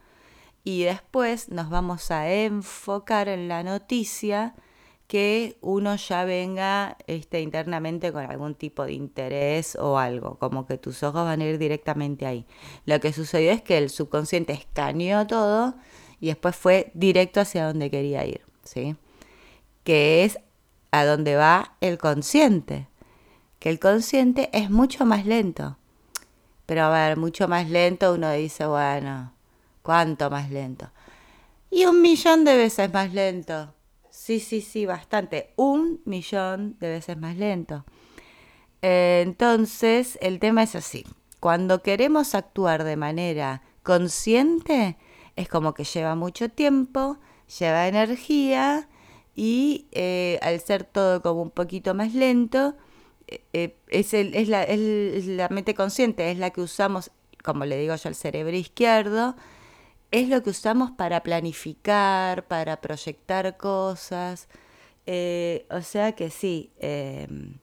Y 0.63 0.83
después 0.83 1.49
nos 1.49 1.69
vamos 1.69 2.09
a 2.11 2.31
enfocar 2.31 3.27
en 3.27 3.47
la 3.47 3.61
noticia 3.61 4.55
que 5.07 5.57
uno 5.61 5.95
ya 5.95 6.25
venga 6.25 6.97
este, 7.05 7.41
internamente 7.41 8.11
con 8.11 8.25
algún 8.25 8.55
tipo 8.55 8.85
de 8.85 8.93
interés 8.93 9.75
o 9.75 9.99
algo, 9.99 10.39
como 10.39 10.65
que 10.65 10.77
tus 10.77 11.03
ojos 11.03 11.23
van 11.25 11.41
a 11.41 11.45
ir 11.45 11.59
directamente 11.59 12.25
ahí. 12.25 12.47
Lo 12.85 12.99
que 12.99 13.13
sucedió 13.13 13.51
es 13.51 13.61
que 13.61 13.77
el 13.77 13.89
subconsciente 13.89 14.53
escaneó 14.53 15.27
todo 15.27 15.75
y 16.19 16.27
después 16.27 16.55
fue 16.55 16.91
directo 16.95 17.41
hacia 17.41 17.67
donde 17.67 17.91
quería 17.91 18.25
ir, 18.25 18.41
¿sí? 18.63 18.95
Que 19.83 20.23
es 20.23 20.39
a 20.89 21.05
donde 21.05 21.35
va 21.35 21.75
el 21.81 21.99
consciente, 21.99 22.87
que 23.59 23.69
el 23.69 23.79
consciente 23.79 24.49
es 24.53 24.71
mucho 24.71 25.05
más 25.05 25.25
lento. 25.25 25.77
Pero 26.65 26.83
a 26.85 26.89
ver, 26.89 27.17
mucho 27.17 27.47
más 27.47 27.69
lento 27.69 28.13
uno 28.13 28.31
dice, 28.31 28.65
bueno, 28.65 29.33
¿cuánto 29.81 30.29
más 30.29 30.49
lento? 30.49 30.89
Y 31.69 31.85
un 31.85 32.01
millón 32.01 32.43
de 32.45 32.55
veces 32.57 32.91
más 32.93 33.13
lento. 33.13 33.73
Sí, 34.09 34.39
sí, 34.39 34.61
sí, 34.61 34.85
bastante. 34.85 35.51
Un 35.57 36.01
millón 36.05 36.77
de 36.79 36.89
veces 36.89 37.17
más 37.17 37.35
lento. 37.37 37.85
entonces, 38.81 40.17
el 40.21 40.39
tema 40.39 40.63
es 40.63 40.75
así. 40.75 41.05
Cuando 41.39 41.81
queremos 41.81 42.33
actuar 42.33 42.83
de 42.83 42.95
manera 42.95 43.61
consciente, 43.83 44.97
es 45.35 45.49
como 45.49 45.73
que 45.73 45.83
lleva 45.83 46.15
mucho 46.15 46.49
tiempo, 46.49 47.17
lleva 47.59 47.87
energía 47.87 48.87
y 49.35 49.87
eh, 49.91 50.39
al 50.41 50.59
ser 50.61 50.85
todo 50.85 51.21
como 51.21 51.41
un 51.41 51.51
poquito 51.51 51.93
más 51.93 52.13
lento, 52.13 52.75
eh, 53.27 53.43
eh, 53.53 53.75
es, 53.89 55.27
la, 55.27 55.49
mente 55.49 55.73
consciente, 55.73 56.31
es 56.31 56.37
la 56.37 56.51
que 56.51 56.61
usamos, 56.61 57.11
como 57.43 57.65
le 57.65 57.77
digo 57.77 57.95
yo, 57.95 58.09
al 58.09 58.15
cerebro 58.15 58.55
izquierdo, 58.55 59.35
es 60.11 60.29
lo 60.29 60.43
que 60.43 60.51
usamos 60.51 60.91
para 60.91 61.23
planificar, 61.23 62.47
para 62.47 62.81
proyectar 62.81 63.57
cosas. 63.57 64.47
Eh, 65.05 65.65
o 65.69 65.81
sea 65.81 66.13
que 66.13 66.29
sí, 66.29 66.71
em, 66.79 67.57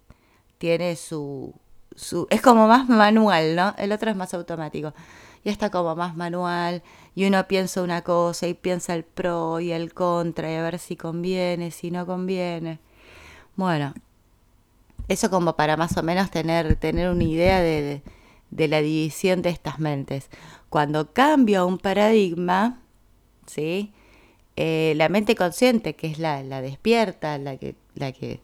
tiene 0.59 0.97
su, 0.97 1.55
su... 1.97 2.27
Es 2.31 2.43
como 2.43 2.67
más 2.69 2.89
manual, 2.89 3.57
¿no? 3.57 3.75
El 3.79 3.93
otro 3.93 4.11
es 4.11 4.17
más 4.17 4.35
automático. 4.35 4.95
Y 5.45 5.51
está 5.51 5.71
como 5.71 5.97
más 5.97 6.17
manual. 6.17 6.83
Y 7.15 7.27
uno 7.27 7.47
piensa 7.49 7.83
una 7.83 8.03
cosa 8.03 8.47
y 8.49 8.55
piensa 8.55 8.95
el 8.95 9.05
pro 9.05 9.61
y 9.61 9.73
el 9.73 9.95
contra 9.95 10.51
y 10.53 10.57
a 10.57 10.63
ver 10.63 10.79
si 10.79 10.97
conviene, 10.97 11.71
si 11.71 11.91
no 11.91 12.07
conviene. 12.07 12.81
Bueno, 13.57 13.95
eso 15.09 15.31
como 15.31 15.57
para 15.57 15.77
más 15.77 15.97
o 15.97 16.03
menos 16.03 16.31
tener, 16.31 16.77
tener 16.77 17.11
una 17.11 17.25
idea 17.25 17.61
de, 17.61 18.03
de 18.51 18.69
la 18.69 18.81
división 18.81 19.43
de 19.43 19.51
estas 19.51 19.79
mentes. 19.79 20.29
Cuando 20.69 21.13
cambia 21.13 21.65
un 21.65 21.79
paradigma, 21.79 22.81
¿sí? 23.47 23.93
Eh, 24.57 24.93
la 24.97 25.09
mente 25.09 25.35
consciente, 25.35 25.95
que 25.97 26.09
es 26.09 26.19
la, 26.19 26.43
despierta, 26.61 27.39
la 27.39 27.57
que, 27.57 27.75
la 27.95 28.13
que 28.13 28.41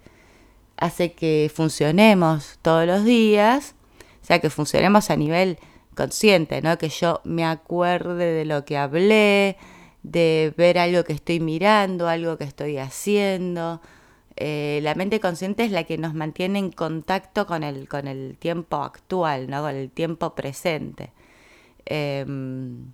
hace 0.77 1.13
que 1.13 1.51
funcionemos 1.55 2.59
todos 2.63 2.87
los 2.87 3.05
días, 3.05 3.75
o 4.23 4.27
sea, 4.27 4.39
que 4.41 4.51
funcionemos 4.51 5.11
a 5.11 5.17
nivel 5.17 5.59
consciente, 5.95 6.63
¿no? 6.63 6.79
Que 6.79 6.89
yo 6.89 7.21
me 7.25 7.45
acuerde 7.45 8.33
de 8.33 8.45
lo 8.47 8.65
que 8.65 8.79
hablé, 8.79 9.59
de 10.03 10.55
ver 10.57 10.79
algo 10.79 11.05
que 11.05 11.13
estoy 11.13 11.41
mirando, 11.41 12.09
algo 12.09 12.39
que 12.39 12.45
estoy 12.45 12.79
haciendo, 12.79 13.83
eh, 14.41 14.79
la 14.85 14.95
mente 14.95 15.19
consciente 15.19 15.65
es 15.65 15.73
la 15.73 15.83
que 15.83 15.99
nos 15.99 16.15
mantiene 16.15 16.61
en 16.61 16.71
contacto 16.71 17.45
con 17.45 17.65
el, 17.65 17.89
con 17.89 18.07
el 18.07 18.39
tiempo 18.39 18.77
actual, 18.77 19.51
¿no? 19.51 19.63
con 19.63 19.75
el 19.75 19.91
tiempo 19.91 20.37
presente. 20.37 21.13
Em, 21.85 22.93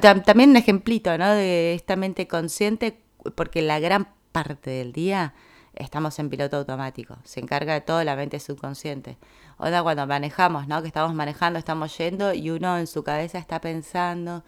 también 0.00 0.50
un 0.50 0.56
ejemplito 0.56 1.18
¿no? 1.18 1.34
de 1.34 1.74
esta 1.74 1.96
mente 1.96 2.26
consciente, 2.26 2.98
porque 3.34 3.60
la 3.60 3.78
gran 3.78 4.08
parte 4.32 4.70
del 4.70 4.94
día 4.94 5.34
estamos 5.74 6.18
en 6.18 6.30
piloto 6.30 6.56
automático, 6.56 7.18
se 7.24 7.40
encarga 7.40 7.74
de 7.74 7.82
todo 7.82 8.02
la 8.02 8.16
mente 8.16 8.40
subconsciente. 8.40 9.18
O 9.58 9.66
sea, 9.66 9.82
cuando 9.82 10.06
manejamos, 10.06 10.66
¿no? 10.66 10.80
que 10.80 10.88
estamos 10.88 11.12
manejando, 11.12 11.58
estamos 11.58 11.96
yendo 11.98 12.32
y 12.32 12.48
uno 12.48 12.78
en 12.78 12.86
su 12.86 13.04
cabeza 13.04 13.38
está 13.38 13.60
pensando 13.60 14.44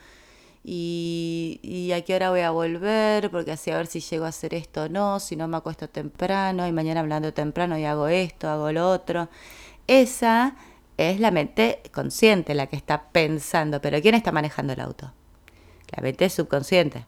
y, 0.64 1.90
a 1.94 2.02
qué 2.02 2.14
hora 2.14 2.30
voy 2.30 2.40
a 2.40 2.50
volver, 2.50 3.30
porque 3.30 3.52
así 3.52 3.70
a 3.70 3.76
ver 3.76 3.86
si 3.86 4.00
llego 4.00 4.24
a 4.24 4.28
hacer 4.28 4.54
esto 4.54 4.84
o 4.84 4.88
no, 4.88 5.20
si 5.20 5.36
no 5.36 5.48
me 5.48 5.56
acuesto 5.56 5.88
temprano 5.88 6.66
y 6.66 6.72
mañana 6.72 7.00
hablando 7.00 7.32
temprano 7.32 7.78
y 7.78 7.84
hago 7.84 8.08
esto, 8.08 8.48
hago 8.48 8.70
lo 8.72 8.90
otro. 8.90 9.28
Esa 9.86 10.56
es 10.98 11.20
la 11.20 11.30
mente 11.30 11.80
consciente 11.92 12.54
la 12.54 12.66
que 12.66 12.76
está 12.76 13.10
pensando, 13.10 13.80
pero 13.80 14.00
¿quién 14.02 14.14
está 14.14 14.32
manejando 14.32 14.72
el 14.72 14.80
auto? 14.80 15.12
La 15.96 16.02
mente 16.02 16.28
subconsciente, 16.28 17.06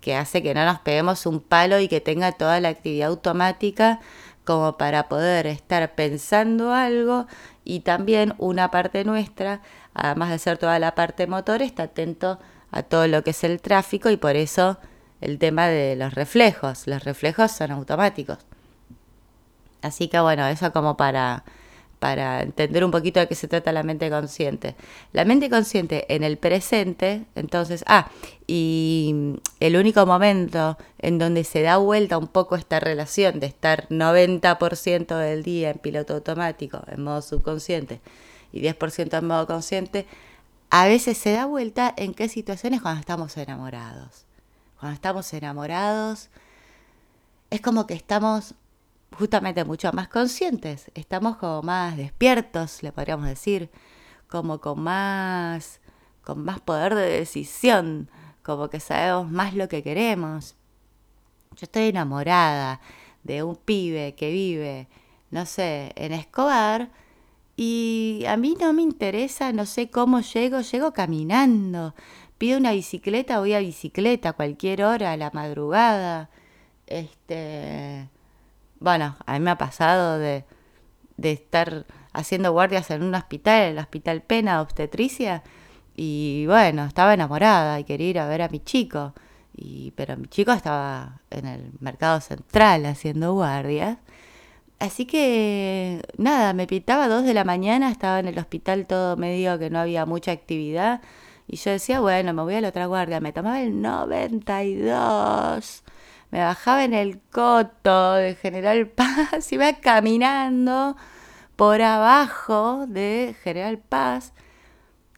que 0.00 0.14
hace 0.14 0.42
que 0.42 0.54
no 0.54 0.64
nos 0.64 0.78
peguemos 0.80 1.26
un 1.26 1.40
palo 1.40 1.80
y 1.80 1.88
que 1.88 2.00
tenga 2.00 2.32
toda 2.32 2.60
la 2.60 2.68
actividad 2.68 3.08
automática 3.08 4.00
como 4.44 4.76
para 4.76 5.08
poder 5.08 5.46
estar 5.46 5.94
pensando 5.94 6.72
algo 6.72 7.26
y 7.64 7.80
también 7.80 8.34
una 8.38 8.70
parte 8.70 9.04
nuestra, 9.04 9.62
además 9.94 10.30
de 10.30 10.38
ser 10.38 10.58
toda 10.58 10.78
la 10.78 10.94
parte 10.94 11.26
motor, 11.26 11.62
está 11.62 11.84
atento 11.84 12.38
a 12.72 12.82
todo 12.82 13.06
lo 13.06 13.22
que 13.22 13.30
es 13.30 13.44
el 13.44 13.60
tráfico 13.60 14.10
y 14.10 14.16
por 14.16 14.34
eso 14.34 14.78
el 15.20 15.38
tema 15.38 15.68
de 15.68 15.94
los 15.94 16.14
reflejos. 16.14 16.86
Los 16.86 17.04
reflejos 17.04 17.52
son 17.52 17.70
automáticos. 17.70 18.38
Así 19.82 20.08
que 20.08 20.18
bueno, 20.20 20.46
eso 20.46 20.72
como 20.72 20.96
para, 20.96 21.44
para 21.98 22.42
entender 22.42 22.84
un 22.84 22.90
poquito 22.90 23.20
de 23.20 23.28
qué 23.28 23.34
se 23.34 23.46
trata 23.46 23.72
la 23.72 23.82
mente 23.82 24.08
consciente. 24.10 24.74
La 25.12 25.24
mente 25.24 25.50
consciente 25.50 26.12
en 26.14 26.24
el 26.24 26.38
presente, 26.38 27.24
entonces, 27.34 27.84
ah, 27.86 28.10
y 28.46 29.36
el 29.60 29.76
único 29.76 30.06
momento 30.06 30.78
en 30.98 31.18
donde 31.18 31.44
se 31.44 31.62
da 31.62 31.76
vuelta 31.76 32.18
un 32.18 32.28
poco 32.28 32.56
esta 32.56 32.80
relación 32.80 33.38
de 33.38 33.46
estar 33.46 33.88
90% 33.88 35.16
del 35.16 35.42
día 35.42 35.70
en 35.70 35.78
piloto 35.78 36.14
automático, 36.14 36.82
en 36.88 37.02
modo 37.02 37.22
subconsciente, 37.22 38.00
y 38.52 38.62
10% 38.62 39.18
en 39.18 39.26
modo 39.26 39.46
consciente, 39.46 40.06
a 40.74 40.86
veces 40.86 41.18
se 41.18 41.32
da 41.32 41.44
vuelta 41.44 41.92
en 41.98 42.14
qué 42.14 42.30
situaciones 42.30 42.80
cuando 42.80 43.00
estamos 43.00 43.36
enamorados. 43.36 44.24
Cuando 44.80 44.94
estamos 44.94 45.30
enamorados, 45.34 46.30
es 47.50 47.60
como 47.60 47.86
que 47.86 47.92
estamos 47.92 48.54
justamente 49.14 49.66
mucho 49.66 49.92
más 49.92 50.08
conscientes, 50.08 50.90
estamos 50.94 51.36
como 51.36 51.60
más 51.60 51.98
despiertos, 51.98 52.82
le 52.82 52.90
podríamos 52.90 53.26
decir, 53.26 53.70
como 54.28 54.62
con 54.62 54.80
más, 54.80 55.82
con 56.24 56.42
más 56.42 56.58
poder 56.60 56.94
de 56.94 57.18
decisión, 57.18 58.10
como 58.42 58.70
que 58.70 58.80
sabemos 58.80 59.30
más 59.30 59.52
lo 59.52 59.68
que 59.68 59.82
queremos. 59.82 60.56
Yo 61.50 61.64
estoy 61.66 61.88
enamorada 61.88 62.80
de 63.24 63.42
un 63.42 63.56
pibe 63.56 64.14
que 64.14 64.30
vive, 64.30 64.88
no 65.30 65.44
sé, 65.44 65.92
en 65.96 66.12
Escobar, 66.12 66.88
y 67.64 68.24
a 68.26 68.36
mí 68.36 68.56
no 68.60 68.72
me 68.72 68.82
interesa, 68.82 69.52
no 69.52 69.66
sé 69.66 69.88
cómo 69.88 70.20
llego, 70.20 70.62
llego 70.62 70.92
caminando. 70.92 71.94
Pido 72.36 72.58
una 72.58 72.72
bicicleta, 72.72 73.38
voy 73.38 73.54
a 73.54 73.60
bicicleta 73.60 74.30
a 74.30 74.32
cualquier 74.32 74.82
hora, 74.82 75.12
a 75.12 75.16
la 75.16 75.30
madrugada. 75.32 76.28
Este, 76.88 78.08
bueno, 78.80 79.16
a 79.26 79.34
mí 79.34 79.40
me 79.40 79.52
ha 79.52 79.58
pasado 79.58 80.18
de, 80.18 80.44
estar 81.22 81.86
haciendo 82.12 82.50
guardias 82.50 82.90
en 82.90 83.04
un 83.04 83.14
hospital, 83.14 83.62
el 83.62 83.78
Hospital 83.78 84.22
Pena, 84.22 84.60
obstetricia, 84.60 85.44
y 85.94 86.46
bueno, 86.46 86.84
estaba 86.84 87.14
enamorada 87.14 87.78
y 87.78 87.84
quería 87.84 88.10
ir 88.10 88.18
a 88.18 88.26
ver 88.26 88.42
a 88.42 88.48
mi 88.48 88.58
chico, 88.58 89.14
y, 89.56 89.92
pero 89.92 90.16
mi 90.16 90.26
chico 90.26 90.50
estaba 90.52 91.20
en 91.30 91.46
el 91.46 91.72
mercado 91.78 92.20
central 92.20 92.86
haciendo 92.86 93.34
guardias. 93.34 93.98
Así 94.82 95.06
que 95.06 96.02
nada, 96.16 96.52
me 96.54 96.66
pitaba 96.66 97.04
a 97.04 97.08
dos 97.08 97.24
de 97.24 97.34
la 97.34 97.44
mañana, 97.44 97.90
estaba 97.90 98.18
en 98.18 98.26
el 98.26 98.38
hospital 98.38 98.86
todo 98.86 99.16
medio 99.16 99.58
que 99.58 99.70
no 99.70 99.78
había 99.78 100.06
mucha 100.06 100.32
actividad. 100.32 101.02
Y 101.46 101.56
yo 101.56 101.70
decía, 101.70 102.00
bueno, 102.00 102.32
me 102.34 102.42
voy 102.42 102.54
a 102.56 102.60
la 102.60 102.70
otra 102.70 102.86
guardia. 102.86 103.20
Me 103.20 103.32
tomaba 103.32 103.62
el 103.62 103.80
92 103.80 105.84
me 106.32 106.40
bajaba 106.40 106.84
en 106.84 106.94
el 106.94 107.20
coto 107.30 108.14
de 108.14 108.34
General 108.34 108.86
Paz, 108.88 109.52
iba 109.52 109.72
caminando 109.74 110.96
por 111.56 111.82
abajo 111.82 112.86
de 112.88 113.36
General 113.44 113.78
Paz, 113.78 114.32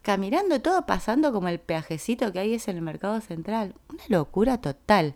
caminando 0.02 0.60
todo 0.60 0.86
pasando 0.86 1.32
como 1.32 1.48
el 1.48 1.60
peajecito 1.60 2.32
que 2.32 2.40
hay 2.40 2.54
es 2.54 2.66
en 2.66 2.76
el 2.76 2.82
mercado 2.82 3.20
central. 3.20 3.76
Una 3.88 4.02
locura 4.08 4.60
total. 4.60 5.14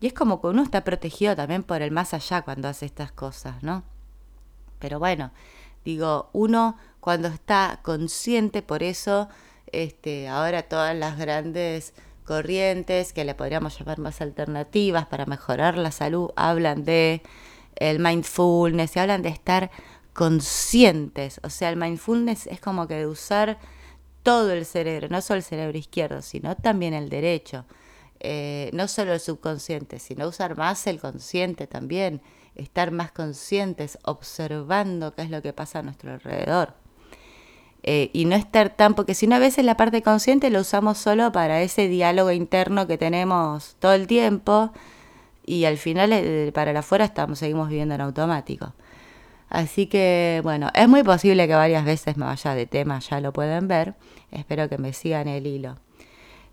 Y 0.00 0.06
es 0.06 0.14
como 0.14 0.40
que 0.40 0.46
uno 0.48 0.62
está 0.62 0.82
protegido 0.82 1.36
también 1.36 1.62
por 1.62 1.82
el 1.82 1.90
más 1.90 2.14
allá 2.14 2.42
cuando 2.42 2.68
hace 2.68 2.86
estas 2.86 3.12
cosas, 3.12 3.62
¿no? 3.62 3.84
Pero 4.78 4.98
bueno, 4.98 5.30
digo, 5.84 6.30
uno 6.32 6.76
cuando 7.00 7.28
está 7.28 7.80
consciente, 7.82 8.62
por 8.62 8.82
eso 8.82 9.28
este, 9.72 10.28
ahora 10.28 10.62
todas 10.62 10.96
las 10.96 11.18
grandes 11.18 11.94
corrientes 12.24 13.12
que 13.12 13.24
le 13.24 13.34
podríamos 13.34 13.78
llamar 13.78 13.98
más 13.98 14.20
alternativas 14.20 15.06
para 15.06 15.26
mejorar 15.26 15.76
la 15.76 15.90
salud 15.90 16.30
hablan 16.36 16.84
de 16.84 17.22
el 17.76 17.98
mindfulness 17.98 18.96
y 18.96 18.98
hablan 18.98 19.22
de 19.22 19.30
estar 19.30 19.70
conscientes. 20.12 21.40
O 21.42 21.50
sea, 21.50 21.70
el 21.70 21.76
mindfulness 21.76 22.46
es 22.46 22.60
como 22.60 22.86
que 22.86 22.94
de 22.94 23.06
usar 23.06 23.58
todo 24.22 24.52
el 24.52 24.66
cerebro, 24.66 25.08
no 25.08 25.20
solo 25.22 25.38
el 25.38 25.42
cerebro 25.42 25.76
izquierdo, 25.78 26.22
sino 26.22 26.56
también 26.56 26.94
el 26.94 27.08
derecho. 27.08 27.64
Eh, 28.20 28.70
no 28.74 28.86
solo 28.86 29.14
el 29.14 29.20
subconsciente, 29.20 29.98
sino 29.98 30.28
usar 30.28 30.56
más 30.56 30.86
el 30.86 31.00
consciente 31.00 31.66
también, 31.66 32.20
estar 32.54 32.90
más 32.90 33.12
conscientes, 33.12 33.98
observando 34.04 35.14
qué 35.14 35.22
es 35.22 35.30
lo 35.30 35.40
que 35.40 35.54
pasa 35.54 35.78
a 35.78 35.82
nuestro 35.82 36.12
alrededor. 36.12 36.74
Eh, 37.82 38.10
y 38.12 38.26
no 38.26 38.36
estar 38.36 38.76
tan, 38.76 38.94
porque 38.94 39.14
si 39.14 39.24
una 39.24 39.38
vez 39.38 39.56
en 39.56 39.64
la 39.64 39.76
parte 39.76 40.02
consciente 40.02 40.50
lo 40.50 40.60
usamos 40.60 40.98
solo 40.98 41.32
para 41.32 41.62
ese 41.62 41.88
diálogo 41.88 42.30
interno 42.30 42.86
que 42.86 42.98
tenemos 42.98 43.76
todo 43.78 43.94
el 43.94 44.06
tiempo 44.06 44.70
y 45.46 45.64
al 45.64 45.78
final 45.78 46.12
eh, 46.12 46.52
para 46.54 46.72
el 46.72 46.76
afuera 46.76 47.06
estamos, 47.06 47.38
seguimos 47.38 47.70
viviendo 47.70 47.94
en 47.94 48.02
automático. 48.02 48.74
Así 49.48 49.86
que 49.86 50.40
bueno, 50.44 50.70
es 50.74 50.88
muy 50.88 51.02
posible 51.02 51.48
que 51.48 51.54
varias 51.54 51.86
veces 51.86 52.18
me 52.18 52.26
vaya 52.26 52.54
de 52.54 52.66
tema, 52.66 52.98
ya 53.00 53.20
lo 53.20 53.32
pueden 53.32 53.66
ver, 53.66 53.94
espero 54.30 54.68
que 54.68 54.76
me 54.76 54.92
sigan 54.92 55.26
el 55.26 55.46
hilo. 55.46 55.76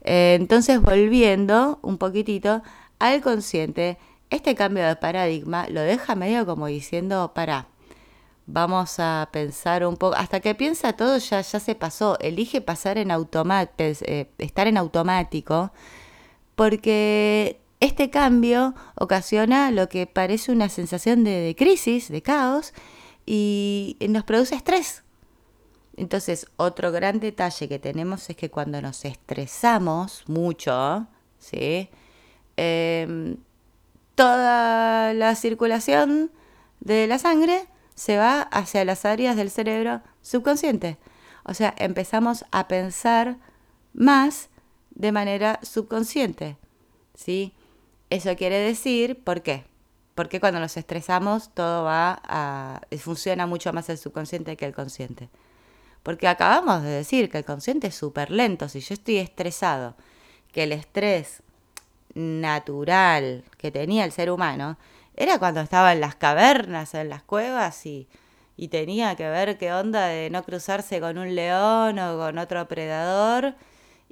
Eh, 0.08 0.36
entonces 0.36 0.82
volviendo 0.82 1.80
un 1.82 1.98
poquitito 1.98 2.63
al 2.98 3.22
consciente, 3.22 3.98
este 4.30 4.56
cambio 4.56 4.88
de 4.88 4.96
paradigma 4.96 5.67
lo 5.67 5.82
deja 5.82 6.15
medio 6.15 6.46
como 6.46 6.67
diciendo, 6.67 7.34
para, 7.36 7.67
vamos 8.46 9.00
a 9.00 9.28
pensar 9.34 9.86
un 9.86 9.98
poco, 9.98 10.15
hasta 10.15 10.39
que 10.39 10.56
piensa 10.56 10.93
todo 10.93 11.17
ya, 11.17 11.41
ya 11.41 11.60
se 11.60 11.76
pasó, 11.76 12.17
elige 12.22 12.62
pasar 12.62 12.98
en 12.98 13.12
automático, 13.12 13.74
eh, 14.06 14.30
estar 14.38 14.67
en 14.67 14.78
automático, 14.78 15.72
porque 16.56 17.60
este 17.82 18.10
cambio 18.10 18.76
ocasiona 18.96 19.72
lo 19.72 19.89
que 19.89 20.08
parece 20.08 20.54
una 20.54 20.70
sensación 20.70 21.26
de, 21.26 21.54
crisis, 21.58 22.08
de 22.08 22.22
caos, 22.22 22.74
y 23.26 23.98
nos 24.08 24.24
produce 24.24 24.56
estrés. 24.56 25.04
Entonces, 25.97 26.47
otro 26.57 26.91
gran 26.91 27.19
detalle 27.19 27.67
que 27.67 27.79
tenemos 27.79 28.29
es 28.29 28.38
que 28.38 28.49
cuando 28.49 28.81
nos 28.81 29.03
estresamos 29.03 30.23
mucho, 30.27 31.07
¿sí? 31.39 31.89
Em, 32.55 33.38
toda 34.15 35.13
la 35.13 35.36
circulación 35.36 36.31
de 36.79 37.07
la 37.07 37.19
sangre 37.19 37.67
se 37.95 38.17
va 38.17 38.41
hacia 38.41 38.86
las 38.86 39.05
áreas 39.05 39.36
del 39.36 39.49
cerebro 39.49 40.01
subconsciente. 40.21 40.97
O 41.43 41.53
sea, 41.53 41.73
empezamos 41.77 42.45
a 42.51 42.67
pensar 42.67 43.38
más 43.93 44.49
de 44.91 45.12
manera 45.12 45.60
subconsciente. 45.63 46.57
¿sí? 47.17 47.53
Eso 48.10 48.36
quiere 48.38 48.60
decir, 48.60 49.21
¿por 49.23 49.41
qué? 49.41 49.65
Porque 50.15 50.39
cuando 50.39 50.60
nos 50.60 50.77
estresamos 50.77 51.53
todo 51.53 51.83
va 51.83 52.21
a... 52.23 52.81
funciona 52.97 53.45
mucho 53.45 53.73
más 53.73 53.89
el 53.89 53.97
subconsciente 53.97 54.55
que 54.55 54.65
el 54.65 54.73
consciente. 54.73 55.29
Porque 56.08 56.30
acabamos 56.30 56.84
de 56.84 56.89
decir 56.89 57.30
que 57.30 57.39
el 57.39 57.43
consciente 57.43 57.88
es 57.88 57.96
súper 57.96 58.32
lento. 58.32 58.70
Si 58.70 58.80
yo 58.80 58.93
estoy 58.93 59.17
estresado, 59.17 59.93
que 60.54 60.63
el 60.63 60.72
estrés 60.72 61.43
natural 62.13 63.43
que 63.58 63.72
tenía 63.72 64.06
el 64.06 64.13
ser 64.13 64.32
humano 64.32 64.78
era 65.17 65.38
cuando 65.38 65.60
estaba 65.60 65.91
en 65.91 66.00
las 66.00 66.15
cavernas, 66.15 66.93
en 66.93 67.10
las 67.10 67.24
cuevas 67.24 67.86
y, 67.86 68.08
tenía 68.72 69.17
que 69.17 69.28
ver 69.30 69.58
qué 69.58 69.74
onda 69.74 70.08
de 70.08 70.30
no 70.30 70.43
cruzarse 70.43 71.02
con 71.02 71.17
un 71.17 71.36
león 71.36 72.00
o 72.00 72.17
con 72.17 72.38
otro 72.38 72.70
predador 72.70 73.56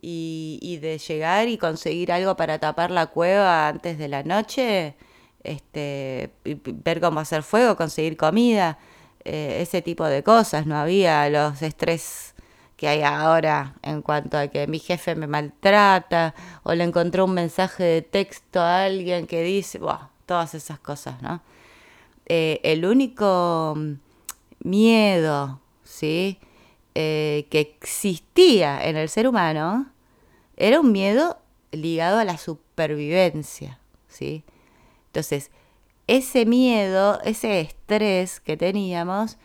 y, 0.02 0.78
de 0.82 0.98
llegar 0.98 1.48
y 1.48 1.58
conseguir 1.58 2.12
algo 2.12 2.36
para 2.36 2.60
tapar 2.60 2.92
la 2.92 3.08
cueva 3.08 3.70
antes 3.70 3.98
de 3.98 4.10
la 4.10 4.24
noche, 4.24 4.98
este, 5.44 6.34
ver 6.44 7.00
cómo 7.00 7.22
hacer 7.22 7.42
fuego, 7.42 7.78
conseguir 7.78 8.18
comida, 8.18 8.80
eh, 9.26 9.58
ese 9.62 9.82
tipo 9.82 10.06
de 10.06 10.24
cosas. 10.24 10.66
No 10.66 10.78
había 10.78 11.30
los 11.30 11.62
estrés 11.62 12.36
que 12.78 12.88
hay 12.88 13.02
ahora 13.02 13.76
en 13.82 14.02
cuanto 14.02 14.38
a 14.38 14.48
que 14.48 14.68
mi 14.68 14.80
jefe 14.80 15.16
me 15.16 15.28
maltrata 15.28 16.36
o 16.64 16.74
le 16.74 16.84
encontré 16.84 17.22
un 17.22 17.34
mensaje 17.34 17.84
de 17.84 18.02
texto 18.02 18.60
a 18.62 18.84
alguien 18.84 19.28
que 19.28 19.44
dice, 19.44 19.80
todas 20.26 20.54
esas 20.54 20.80
cosas, 20.80 21.22
¿no? 21.22 21.42
Eh, 22.28 22.60
el 22.64 22.86
único 22.86 23.78
miedo, 24.60 25.60
¿sí? 25.84 26.40
Eh, 26.96 27.48
que 27.50 27.60
existía 27.60 28.88
en 28.88 28.96
el 28.96 29.10
ser 29.10 29.28
humano 29.28 29.88
era 30.56 30.80
un 30.80 30.92
miedo 30.92 31.38
ligado 31.72 32.20
a 32.20 32.24
la 32.24 32.38
supervivencia, 32.38 33.80
¿sí? 34.08 34.44
Entonces, 35.08 35.52
ese 36.08 36.46
miedo, 36.46 37.20
ese 37.24 37.62
estrés 37.62 38.40
que 38.40 38.58
teníamos, 38.58 39.38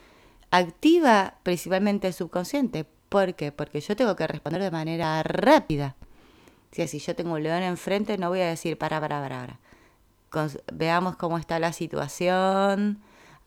activa 0.51 1.35
principalmente 1.43 2.09
el 2.09 2.15
subconsciente. 2.15 2.87
¿Por 3.09 3.35
qué? 3.35 3.53
Porque 3.53 3.81
yo 3.81 3.97
tengo 3.97 4.17
que 4.17 4.27
responder 4.27 4.63
de 4.63 4.71
manera 4.71 5.23
rápida. 5.23 5.97
si 6.73 6.99
yo 6.99 7.17
tengo 7.17 7.35
un 7.35 7.43
león 7.43 7.63
enfrente, 7.63 8.19
no 8.19 8.29
voy 8.29 8.41
a 8.41 8.49
decir 8.49 8.79
para, 8.79 9.01
para, 9.01 9.21
para, 9.21 9.37
para 9.37 9.61
veamos 10.73 11.17
cómo 11.17 11.39
está 11.39 11.59
la 11.59 11.73
situación, 11.73 13.01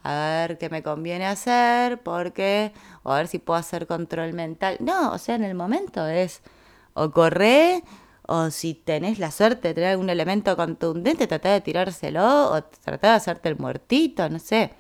a 0.04 0.14
ver 0.14 0.58
qué 0.58 0.70
me 0.70 0.84
conviene 0.84 1.26
hacer, 1.26 2.02
porque, 2.02 2.74
o 3.04 3.12
a 3.12 3.18
ver 3.18 3.28
si 3.28 3.40
puedo 3.40 3.60
hacer 3.60 3.88
control 3.88 4.34
mental. 4.34 4.78
No, 4.80 5.14
o 5.14 5.18
sea, 5.18 5.36
en 5.36 5.44
el 5.44 5.56
momento 5.56 6.06
es 6.08 6.42
o 6.94 7.10
o 8.28 8.50
si 8.52 8.74
tenés 8.74 9.20
la 9.20 9.32
suerte 9.32 9.70
de 9.70 9.74
tener 9.74 9.92
algún 9.92 10.10
elemento 10.10 10.56
contundente, 10.56 11.28
tratar 11.28 11.54
de 11.54 11.62
tirárselo, 11.62 12.52
o 12.52 12.64
tratar 12.64 13.12
de 13.12 13.16
hacerte 13.18 13.50
el 13.50 13.58
muertito, 13.58 14.30
no 14.30 14.40
sé. 14.40 14.72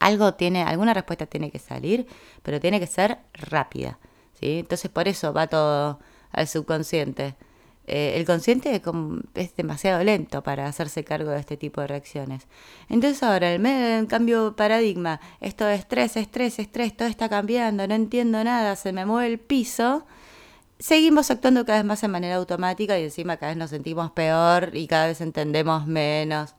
algo 0.00 0.34
tiene, 0.34 0.62
alguna 0.62 0.94
respuesta 0.94 1.26
tiene 1.26 1.50
que 1.50 1.58
salir, 1.58 2.06
pero 2.42 2.60
tiene 2.60 2.78
que 2.80 2.86
ser 2.86 3.18
rápida. 3.34 3.98
¿sí? 4.40 4.60
Entonces 4.60 4.90
por 4.90 5.08
eso 5.08 5.32
va 5.32 5.48
todo 5.48 5.98
al 6.32 6.48
subconsciente. 6.48 7.34
Eh, 7.88 8.14
el 8.16 8.26
consciente 8.26 8.82
es 9.34 9.56
demasiado 9.56 10.04
lento 10.04 10.42
para 10.42 10.66
hacerse 10.66 11.04
cargo 11.04 11.30
de 11.30 11.40
este 11.40 11.56
tipo 11.56 11.80
de 11.80 11.86
reacciones. 11.86 12.46
Entonces 12.90 13.22
ahora, 13.22 13.50
el, 13.52 13.64
el 13.64 14.06
cambio 14.06 14.50
de 14.50 14.52
paradigma, 14.52 15.20
esto 15.40 15.64
de 15.64 15.74
estrés, 15.76 16.16
estrés, 16.18 16.58
estrés, 16.58 16.94
todo 16.94 17.08
está 17.08 17.30
cambiando, 17.30 17.88
no 17.88 17.94
entiendo 17.94 18.44
nada, 18.44 18.76
se 18.76 18.92
me 18.92 19.06
mueve 19.06 19.28
el 19.28 19.38
piso, 19.40 20.04
seguimos 20.78 21.30
actuando 21.30 21.64
cada 21.64 21.78
vez 21.78 21.86
más 21.86 22.00
de 22.00 22.08
manera 22.08 22.36
automática 22.36 22.98
y 22.98 23.04
encima 23.04 23.36
cada 23.36 23.52
vez 23.52 23.58
nos 23.58 23.70
sentimos 23.70 24.10
peor 24.12 24.70
y 24.74 24.86
cada 24.86 25.06
vez 25.06 25.20
entendemos 25.20 25.86
menos. 25.86 26.54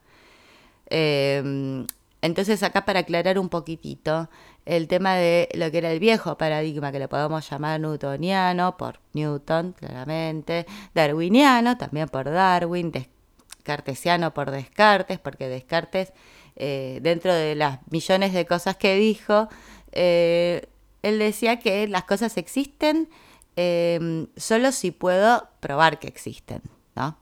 Eh, 0.90 1.86
entonces 2.22 2.64
acá 2.64 2.86
para 2.86 3.02
aclarar 3.02 3.40
un 3.40 3.50
poquitito 3.50 4.30
el 4.66 4.88
tema 4.88 5.16
de 5.16 5.50
lo 5.54 5.72
que 5.72 5.80
era 5.80 5.92
el 5.92 6.00
viejo 6.00 6.38
paradigma, 6.38 6.92
que 6.92 7.00
lo 7.00 7.10
podemos 7.10 7.50
llamar 7.50 7.80
newtoniano 7.80 8.78
por 8.78 9.00
Newton, 9.14 9.74
claramente, 9.74 10.66
darwiniano 10.94 11.78
también 11.78 12.08
por 12.10 12.26
Darwin, 12.26 12.92
descartesiano 12.92 14.34
por 14.34 14.52
Descartes, 14.52 15.18
porque 15.18 15.48
Descartes, 15.48 16.14
eh, 16.56 17.00
dentro 17.02 17.34
de 17.34 17.56
las 17.56 17.80
millones 17.90 18.34
de 18.34 18.46
cosas 18.46 18.76
que 18.76 18.96
dijo, 18.96 19.48
eh, 19.92 20.68
él 21.02 21.20
decía 21.20 21.58
que 21.60 21.88
las 21.88 22.04
cosas 22.04 22.38
existen 22.38 23.10
eh, 23.62 24.28
solo 24.38 24.72
si 24.72 24.92
puedo 24.92 25.50
probar 25.60 26.00
que 26.00 26.08
existen, 26.08 26.62
¿no? 26.96 27.18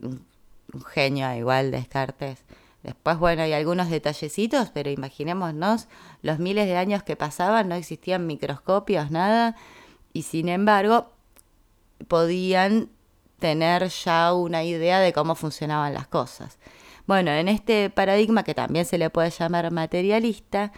Un, 0.00 0.24
un 0.72 0.84
genio 0.84 1.34
igual 1.34 1.72
Descartes. 1.72 2.44
Después, 2.84 3.18
bueno, 3.18 3.42
hay 3.42 3.52
algunos 3.52 3.90
detallecitos, 3.90 4.70
pero 4.70 4.90
imaginémonos 4.90 5.88
los 6.22 6.38
miles 6.38 6.66
de 6.66 6.76
años 6.76 7.02
que 7.02 7.16
pasaban, 7.16 7.68
no 7.68 7.74
existían 7.74 8.26
microscopios, 8.26 9.10
nada, 9.10 9.56
y 10.12 10.22
sin 10.22 10.48
embargo 10.48 11.10
podían 12.06 12.88
tener 13.40 13.88
ya 13.88 14.32
una 14.32 14.62
idea 14.62 15.00
de 15.00 15.12
cómo 15.12 15.34
funcionaban 15.34 15.94
las 15.94 16.06
cosas. 16.06 16.58
Bueno, 17.06 17.32
en 17.32 17.48
este 17.48 17.90
paradigma 17.90 18.44
que 18.44 18.54
también 18.54 18.84
se 18.84 18.98
le 18.98 19.10
puede 19.10 19.30
llamar 19.30 19.72
materialista, 19.72 20.72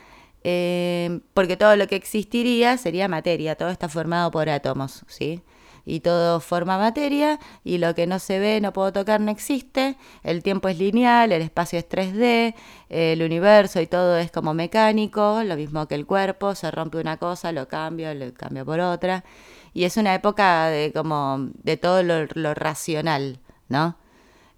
eh, 0.45 1.21
porque 1.35 1.57
todo 1.57 1.77
lo 1.77 1.87
que 1.87 1.97
existiría 1.97 2.77
sería 2.77 3.09
materia, 3.09 3.57
todo 3.57 3.71
está 3.71 3.89
formado 3.89 4.31
por 4.31 4.49
átomos, 4.49 5.05
¿sí? 5.09 5.43
y 5.85 6.01
todo 6.01 6.41
forma 6.41 6.79
materia 6.79 7.39
y 7.63 7.79
lo 7.79 7.95
que 7.95 8.07
no 8.07 8.19
se 8.19 8.39
ve, 8.39 8.61
no 8.61 8.73
puedo 8.73 8.93
tocar, 8.93 9.21
no 9.21 9.31
existe. 9.31 9.97
El 10.23 10.43
tiempo 10.43 10.69
es 10.69 10.79
lineal, 10.79 11.33
el 11.33 11.43
espacio 11.43 11.79
es 11.79 11.89
3D, 11.89 12.55
el 12.89 13.23
universo 13.23 13.81
y 13.81 13.87
todo 13.87 14.17
es 14.17 14.31
como 14.31 14.55
mecánico, 14.55 15.43
lo 15.45 15.57
mismo 15.57 15.87
que 15.87 15.95
el 15.95 16.07
cuerpo, 16.07 16.55
se 16.55 16.71
rompe 16.71 16.99
una 16.99 17.19
cosa, 17.19 17.53
lo 17.53 17.69
cambio, 17.69 18.15
lo 18.15 18.33
cambio 18.35 18.65
por 18.65 18.81
otra. 18.81 19.25
Y 19.73 19.85
es 19.85 19.97
una 19.97 20.15
época 20.15 20.69
de 20.69 20.93
como 20.93 21.51
de 21.63 21.77
todo 21.77 22.03
lo, 22.03 22.55
racional, 22.55 23.41
¿no? 23.69 23.97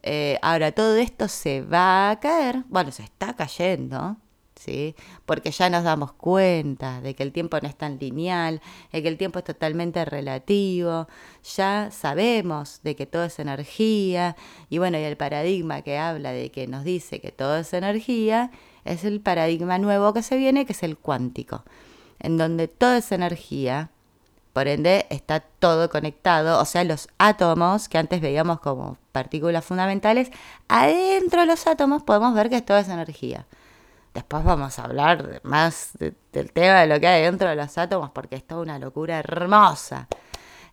Eh, 0.03 0.39
ahora, 0.43 0.73
todo 0.73 0.97
esto 0.97 1.27
se 1.29 1.63
va 1.63 2.11
a 2.11 2.21
caer, 2.21 2.65
bueno, 2.69 2.93
se 2.93 3.03
está 3.03 3.35
cayendo, 3.35 4.17
Porque 5.25 5.51
ya 5.51 5.71
nos 5.71 5.85
damos 5.85 6.13
cuenta 6.13 7.01
de 7.01 7.15
que 7.15 7.23
el 7.23 7.33
tiempo 7.33 7.59
no 7.61 7.69
es 7.69 7.77
tan 7.77 7.99
lineal, 7.99 8.61
de 8.93 9.03
que 9.03 9.09
el 9.09 9.17
tiempo 9.17 9.39
es 9.39 9.45
totalmente 9.45 10.05
relativo, 10.05 11.09
ya 11.57 11.91
sabemos 11.91 12.81
de 12.83 12.97
que 12.97 13.07
todo 13.07 13.25
es 13.25 13.39
energía, 13.39 14.37
y 14.69 14.79
bueno, 14.79 14.99
y 14.99 15.03
el 15.03 15.17
paradigma 15.17 15.83
que 15.83 15.99
habla 15.99 16.33
de 16.33 16.51
que 16.51 16.67
nos 16.67 16.85
dice 16.85 17.21
que 17.21 17.33
todo 17.33 17.57
es 17.59 17.73
energía, 17.73 18.51
es 18.85 19.05
el 19.05 19.21
paradigma 19.21 19.79
nuevo 19.79 20.13
que 20.13 20.23
se 20.23 20.37
viene, 20.37 20.67
que 20.67 20.73
es 20.73 20.83
el 20.83 20.97
cuántico, 20.97 21.65
en 22.19 22.39
donde 22.39 22.69
todo 22.69 22.95
es 22.95 23.13
energía, 23.13 23.91
por 24.53 24.69
ende 24.69 25.07
está 25.11 25.41
todo 25.41 25.91
conectado, 25.91 26.59
o 26.59 26.65
sea, 26.65 26.83
los 26.83 27.09
átomos 27.19 27.91
que 27.91 27.99
antes 27.99 28.23
veíamos 28.23 28.59
como 28.61 28.97
partículas 29.13 29.65
fundamentales, 29.65 30.31
adentro 30.69 31.41
de 31.41 31.47
los 31.47 31.67
átomos 31.67 32.03
podemos 32.03 32.35
ver 32.35 32.49
que 32.49 32.63
todo 32.63 32.79
es 32.79 32.89
energía. 32.89 33.47
Después 34.17 34.45
vamos 34.45 34.79
a 34.79 34.85
hablar 34.85 35.43
más 35.45 35.91
del 35.99 36.51
tema 36.51 36.81
de 36.81 36.87
lo 36.87 36.99
que 36.99 37.07
hay 37.07 37.25
dentro 37.25 37.51
de 37.51 37.55
los 37.55 37.77
átomos, 37.77 38.13
porque 38.13 38.37
es 38.37 38.47
toda 38.47 38.63
una 38.63 38.79
locura 38.79 39.19
hermosa. 39.19 40.09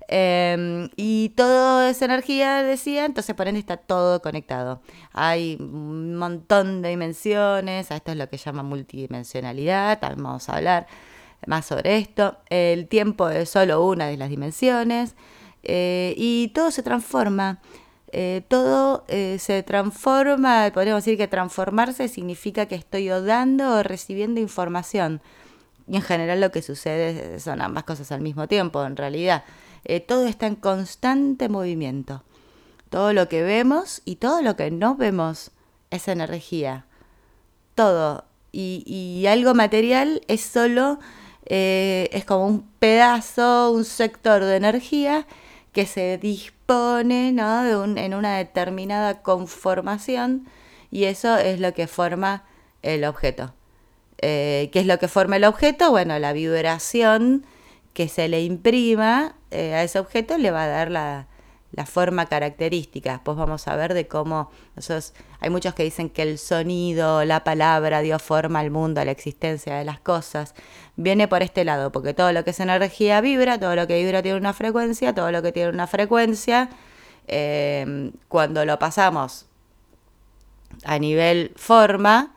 Em, 0.07 0.89
y 0.95 1.27
todo 1.35 1.83
es 1.83 2.01
energía, 2.01 2.63
decía, 2.63 3.03
entonces 3.03 3.35
por 3.35 3.49
ende 3.49 3.59
está 3.59 3.75
todo 3.75 4.21
conectado. 4.21 4.81
Hay 5.11 5.57
un 5.59 6.15
montón 6.15 6.81
de 6.81 6.87
dimensiones, 6.91 7.91
esto 7.91 8.11
es 8.11 8.17
lo 8.17 8.29
que 8.29 8.37
llama 8.37 8.63
multidimensionalidad, 8.63 9.99
también 9.99 10.23
vamos 10.23 10.47
a 10.47 10.55
hablar 10.55 10.87
más 11.45 11.65
sobre 11.65 11.97
esto. 11.97 12.37
El 12.49 12.87
tiempo 12.87 13.27
es 13.27 13.49
solo 13.49 13.85
una 13.85 14.07
de 14.07 14.15
las 14.15 14.29
dimensiones 14.29 15.15
eh, 15.63 16.13
y 16.15 16.47
todo 16.55 16.71
se 16.71 16.81
transforma. 16.81 17.59
Eh, 18.15 18.43
todo 18.47 19.05
eh, 19.07 19.37
se 19.39 19.63
transforma, 19.63 20.69
podríamos 20.71 21.03
decir 21.03 21.17
que 21.17 21.27
transformarse 21.27 22.07
significa 22.07 22.67
que 22.67 22.75
estoy 22.75 23.07
dando 23.07 23.77
o 23.77 23.81
recibiendo 23.81 24.39
información. 24.39 25.19
Y 25.87 25.95
en 25.95 26.03
general 26.03 26.39
lo 26.39 26.51
que 26.51 26.61
sucede 26.61 27.39
son 27.39 27.59
ambas 27.59 27.85
cosas 27.85 28.11
al 28.11 28.21
mismo 28.21 28.47
tiempo, 28.47 28.85
en 28.85 28.97
realidad. 28.97 29.45
Eh, 29.83 29.99
todo 29.99 30.27
está 30.27 30.45
en 30.45 30.55
constante 30.55 31.49
movimiento. 31.49 32.21
Todo 32.91 33.13
lo 33.13 33.27
que 33.27 33.41
vemos 33.41 34.03
y 34.05 34.17
todo 34.17 34.43
lo 34.43 34.55
que 34.55 34.69
no 34.69 34.95
vemos 34.95 35.49
es 35.89 36.07
energía. 36.07 36.85
Todo. 37.73 38.25
Y, 38.51 38.83
y 38.85 39.25
algo 39.25 39.55
material 39.55 40.21
es 40.27 40.41
solo, 40.41 40.99
es 41.45 42.25
como 42.25 42.45
un 42.45 42.61
pedazo, 42.77 43.71
un 43.71 43.85
sector 43.85 44.43
de 44.43 44.55
energía 44.55 45.25
que 45.73 45.85
se 45.85 46.17
dispone 46.17 47.29
en 47.29 48.13
una 48.13 48.37
determinada 48.37 49.21
conformación 49.21 50.47
y 50.91 51.05
eso 51.05 51.37
es 51.37 51.59
lo 51.59 51.73
que 51.73 51.87
forma 51.87 52.45
el 52.83 53.03
objeto. 53.03 53.53
Eh, 54.19 54.69
¿Qué 54.71 54.79
es 54.79 54.85
lo 54.85 54.99
que 54.99 55.07
forma 55.07 55.35
el 55.35 55.43
objeto? 55.43 55.89
Bueno, 55.91 56.17
la 56.19 56.31
vibración 56.33 57.45
que 57.93 58.07
se 58.07 58.27
le 58.27 58.43
imprima 58.43 59.35
eh, 59.51 59.73
a 59.73 59.83
ese 59.83 59.99
objeto 59.99 60.37
le 60.37 60.51
va 60.51 60.63
a 60.63 60.67
dar 60.67 60.91
la, 60.91 61.27
la 61.73 61.85
forma 61.85 62.27
característica. 62.27 63.13
Después 63.13 63.35
vamos 63.37 63.67
a 63.67 63.75
ver 63.75 63.93
de 63.93 64.07
cómo 64.07 64.51
nosotros, 64.75 65.13
hay 65.39 65.49
muchos 65.49 65.73
que 65.73 65.83
dicen 65.83 66.09
que 66.09 66.21
el 66.21 66.37
sonido, 66.37 67.25
la 67.25 67.43
palabra 67.43 68.01
dio 68.01 68.19
forma 68.19 68.59
al 68.59 68.71
mundo, 68.71 69.01
a 69.01 69.05
la 69.05 69.11
existencia 69.11 69.75
de 69.75 69.83
las 69.83 69.99
cosas. 69.99 70.53
Viene 70.95 71.27
por 71.27 71.41
este 71.41 71.65
lado, 71.65 71.91
porque 71.91 72.13
todo 72.13 72.31
lo 72.31 72.43
que 72.43 72.51
es 72.51 72.59
energía 72.59 73.21
vibra, 73.21 73.59
todo 73.59 73.75
lo 73.75 73.87
que 73.87 74.01
vibra 74.01 74.21
tiene 74.21 74.37
una 74.37 74.53
frecuencia, 74.53 75.13
todo 75.13 75.31
lo 75.31 75.41
que 75.41 75.51
tiene 75.51 75.69
una 75.69 75.87
frecuencia, 75.87 76.69
eh, 77.27 78.11
cuando 78.27 78.65
lo 78.65 78.77
pasamos 78.77 79.47
a 80.85 80.99
nivel 80.99 81.53
forma, 81.55 82.35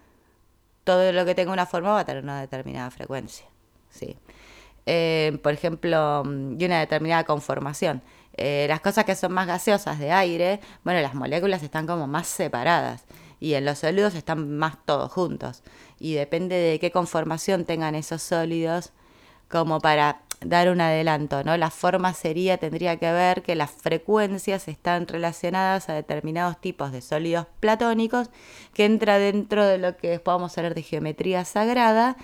todo 0.85 1.12
lo 1.12 1.25
que 1.25 1.35
tenga 1.35 1.53
una 1.53 1.66
forma 1.66 1.92
va 1.92 2.01
a 2.01 2.05
tener 2.05 2.22
una 2.22 2.40
determinada 2.40 2.90
frecuencia. 2.90 3.46
¿sí? 3.90 4.16
Eh, 4.87 5.38
por 5.42 5.53
ejemplo, 5.53 6.22
y 6.25 6.64
una 6.64 6.81
determinada 6.81 7.25
conformación. 7.25 8.03
Eh, 8.37 8.66
las 8.68 8.81
cosas 8.81 9.05
que 9.05 9.14
son 9.14 9.33
más 9.33 9.46
gaseosas 9.46 9.99
de 9.99 10.12
aire, 10.12 10.61
bueno, 10.85 11.01
las 11.01 11.14
moléculas 11.14 11.62
están 11.62 11.87
como 11.87 12.07
más 12.07 12.27
separadas 12.27 13.05
y 13.40 13.55
en 13.55 13.64
los 13.64 13.79
sólidos 13.79 14.14
están 14.14 14.57
más 14.57 14.77
todos 14.85 15.12
juntos. 15.12 15.62
Y 15.99 16.14
depende 16.14 16.57
de 16.57 16.79
qué 16.79 16.90
conformación 16.90 17.64
tengan 17.64 17.94
esos 17.94 18.22
sólidos, 18.22 18.92
como 19.49 19.81
para 19.81 20.22
dar 20.40 20.68
un 20.68 20.81
adelanto, 20.81 21.42
¿no? 21.44 21.57
La 21.57 21.70
forma 21.70 22.12
sería, 22.12 22.59
tendría 22.59 22.99
que 22.99 23.11
ver 23.11 23.42
que 23.42 23.55
las 23.55 23.70
frecuencias 23.70 24.68
están 24.68 25.07
relacionadas 25.07 25.88
a 25.88 25.94
determinados 25.94 26.61
tipos 26.61 26.92
de 26.92 27.01
sólidos 27.01 27.46
platónicos, 27.61 28.31
que 28.75 28.85
entra 28.85 29.18
dentro 29.18 29.64
de 29.64 29.79
lo 29.79 29.96
que 29.96 30.18
podemos 30.18 30.57
hablar 30.59 30.75
de 30.75 30.83
geometría 30.83 31.44
sagrada, 31.44 32.16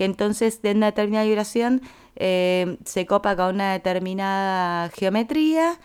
que 0.00 0.06
entonces 0.06 0.62
de 0.62 0.72
una 0.72 0.86
determinada 0.86 1.26
vibración 1.26 1.82
eh, 2.16 2.78
se 2.86 3.04
copa 3.04 3.36
con 3.36 3.56
una 3.56 3.74
determinada 3.74 4.88
geometría 4.88 5.78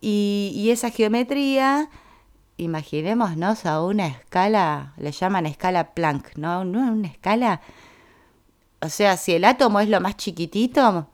y, 0.00 0.70
esa 0.72 0.90
geometría, 0.90 1.88
imaginémonos 2.56 3.66
a 3.66 3.84
una 3.84 4.08
escala, 4.08 4.92
le 4.96 5.12
llaman 5.12 5.46
escala 5.46 5.94
Planck, 5.94 6.36
¿no? 6.36 6.64
¿No? 6.64 6.80
Una 6.80 7.06
escala, 7.06 7.60
o 8.80 8.88
sea, 8.88 9.16
si 9.16 9.34
el 9.34 9.44
átomo 9.44 9.78
es 9.78 9.88
lo 9.88 10.00
más 10.00 10.16
chiquitito, 10.16 11.06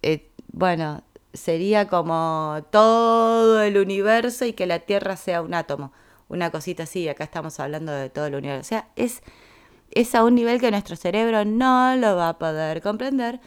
eh, 0.00 0.30
bueno, 0.52 1.02
sería 1.34 1.86
como 1.86 2.64
todo 2.70 3.60
el 3.62 3.76
universo 3.76 4.46
y 4.46 4.54
que 4.54 4.64
la 4.64 4.78
Tierra 4.78 5.18
sea 5.18 5.42
un 5.42 5.52
átomo, 5.52 5.92
una 6.28 6.50
cosita 6.50 6.84
así, 6.84 7.10
acá 7.10 7.24
estamos 7.24 7.60
hablando 7.60 7.92
de 7.92 8.08
todo 8.08 8.24
el 8.24 8.36
universo, 8.36 8.60
o 8.60 8.64
sea, 8.64 8.88
es, 8.96 9.22
es 9.90 10.14
a 10.14 10.24
un 10.24 10.34
nivel 10.34 10.60
que 10.60 10.70
nuestro 10.70 10.96
cerebro 10.96 11.44
no 11.44 11.96
lo 11.96 12.16
va 12.16 12.30
a 12.30 12.38
poder 12.38 12.80
comprender, 12.82 13.40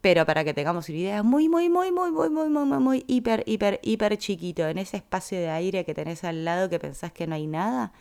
pero 0.00 0.26
para 0.26 0.44
que 0.44 0.52
tengamos 0.52 0.88
una 0.88 0.98
idea, 0.98 1.22
muy, 1.22 1.48
muy, 1.48 1.68
muy, 1.68 1.90
muy, 1.90 2.10
muy, 2.10 2.28
muy, 2.28 2.48
muy, 2.48 2.64
muy, 2.66 2.78
muy, 2.78 3.04
hiper, 3.06 3.42
hiper, 3.46 3.80
hiper 3.82 4.18
chiquito, 4.18 4.66
en 4.68 4.78
ese 4.78 4.98
espacio 4.98 5.38
de 5.38 5.50
aire 5.50 5.84
que 5.84 5.94
tenés 5.94 6.24
al 6.24 6.44
lado 6.44 6.68
que 6.68 6.78
pensás 6.78 7.12
que 7.12 7.26
no 7.26 7.34
hay 7.34 7.46
nada, 7.46 7.92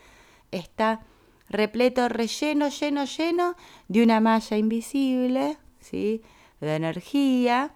está 0.52 1.02
repleto, 1.50 2.10
relleno, 2.10 2.70
lleno, 2.70 3.06
lleno 3.06 3.56
de 3.88 4.04
una 4.04 4.20
malla 4.20 4.58
invisible, 4.58 5.58
¿sí? 5.80 6.22
De 6.60 6.76
energía, 6.76 7.74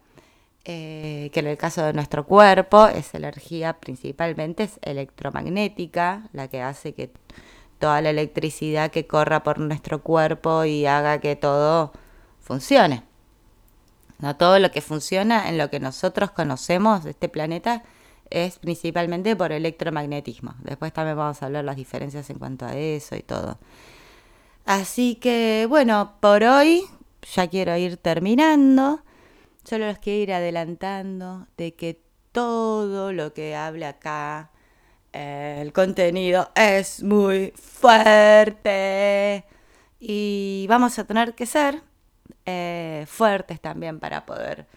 eh, 0.65 1.29
que 1.31 1.39
en 1.39 1.47
el 1.47 1.57
caso 1.57 1.85
de 1.85 1.93
nuestro 1.93 2.25
cuerpo 2.25 2.87
es 2.87 3.13
energía 3.13 3.79
principalmente 3.79 4.63
es 4.63 4.79
electromagnética, 4.81 6.27
la 6.33 6.49
que 6.49 6.61
hace 6.61 6.93
que 6.93 7.11
toda 7.79 8.01
la 8.01 8.09
electricidad 8.09 8.91
que 8.91 9.07
corra 9.07 9.43
por 9.43 9.59
nuestro 9.59 10.01
cuerpo 10.01 10.65
y 10.65 10.85
haga 10.85 11.19
que 11.19 11.35
todo 11.35 11.91
funcione. 12.39 13.03
No 14.19 14.35
todo 14.35 14.59
lo 14.59 14.71
que 14.71 14.81
funciona 14.81 15.49
en 15.49 15.57
lo 15.57 15.69
que 15.69 15.79
nosotros 15.79 16.31
conocemos 16.31 17.03
de 17.03 17.11
este 17.11 17.29
planeta 17.29 17.83
es 18.29 18.59
principalmente 18.59 19.35
por 19.35 19.51
electromagnetismo. 19.51 20.55
Después 20.59 20.91
también 20.91 21.17
vamos 21.17 21.41
a 21.41 21.45
hablar 21.45 21.63
las 21.63 21.75
diferencias 21.75 22.29
en 22.29 22.39
cuanto 22.39 22.65
a 22.65 22.75
eso 22.75 23.15
y 23.15 23.21
todo. 23.21 23.57
Así 24.65 25.15
que 25.15 25.65
bueno, 25.69 26.15
por 26.19 26.43
hoy 26.43 26.83
ya 27.33 27.47
quiero 27.47 27.75
ir 27.77 27.97
terminando. 27.97 29.01
Solo 29.63 29.87
los 29.87 29.99
quiero 29.99 30.23
ir 30.23 30.33
adelantando 30.33 31.47
de 31.57 31.75
que 31.75 32.01
todo 32.31 33.13
lo 33.13 33.33
que 33.33 33.55
hable 33.55 33.85
acá, 33.85 34.51
el 35.13 35.73
contenido 35.73 36.49
es 36.55 37.03
muy 37.03 37.53
fuerte. 37.55 39.45
Y 39.99 40.65
vamos 40.69 40.99
a 40.99 41.05
tener 41.05 41.33
que 41.33 41.45
ser 41.45 41.81
eh, 42.45 43.05
fuertes 43.07 43.59
también 43.59 43.99
para 43.99 44.25
poder 44.25 44.67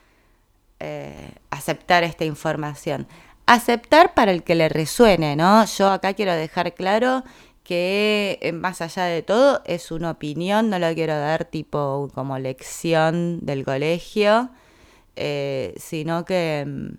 eh, 0.78 1.32
aceptar 1.50 2.04
esta 2.04 2.24
información 2.24 3.06
aceptar 3.46 4.14
para 4.14 4.30
el 4.30 4.44
que 4.44 4.54
le 4.54 4.68
resuene, 4.68 5.34
¿no? 5.34 5.64
Yo 5.64 5.90
acá 5.90 6.14
quiero 6.14 6.32
dejar 6.34 6.72
claro 6.74 7.24
que 7.64 8.38
eh, 8.42 8.52
más 8.52 8.80
allá 8.80 9.04
de 9.04 9.22
todo 9.22 9.60
es 9.66 9.90
una 9.90 10.12
opinión, 10.12 10.70
no 10.70 10.78
lo 10.78 10.94
quiero 10.94 11.18
dar 11.18 11.46
tipo 11.46 12.08
como 12.14 12.38
lección 12.38 13.40
del 13.44 13.64
colegio, 13.64 14.50
sino 15.76 16.24
que 16.24 16.64
mm, 16.64 16.94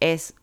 es 0.00 0.34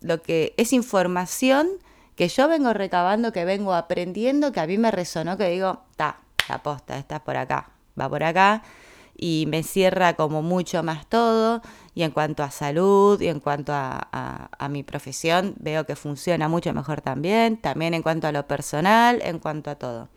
lo 0.00 0.22
que 0.22 0.54
es 0.56 0.72
información 0.72 1.68
que 2.14 2.28
yo 2.28 2.48
vengo 2.48 2.72
recabando, 2.72 3.32
que 3.32 3.44
vengo 3.44 3.74
aprendiendo, 3.74 4.52
que 4.52 4.60
a 4.60 4.66
mí 4.66 4.78
me 4.78 4.90
resonó, 4.90 5.36
que 5.36 5.48
digo, 5.48 5.82
ta, 5.96 6.20
la 6.48 6.62
posta, 6.62 6.98
está 6.98 7.22
por 7.22 7.36
acá, 7.36 7.70
va 7.98 8.08
por 8.08 8.22
acá 8.22 8.62
y 9.18 9.46
me 9.48 9.62
cierra 9.62 10.14
como 10.14 10.42
mucho 10.42 10.82
más 10.82 11.06
todo. 11.06 11.62
Y 11.94 12.02
en 12.02 12.10
cuanto 12.10 12.42
a 12.42 12.50
salud 12.50 13.20
y 13.20 13.28
en 13.28 13.40
cuanto 13.40 13.72
a, 13.74 14.68
mi 14.70 14.82
profesión, 14.82 15.54
veo 15.58 15.86
que 15.86 15.96
funciona 15.96 16.48
mucho 16.48 16.72
mejor 16.74 17.00
también. 17.00 17.56
También 17.56 17.94
en 17.94 18.02
cuanto 18.02 18.26
a 18.26 18.32
lo 18.32 18.46
personal, 18.46 19.20
en 19.22 19.38
cuanto 19.38 19.70
a 19.70 19.76
todo. 19.76 20.08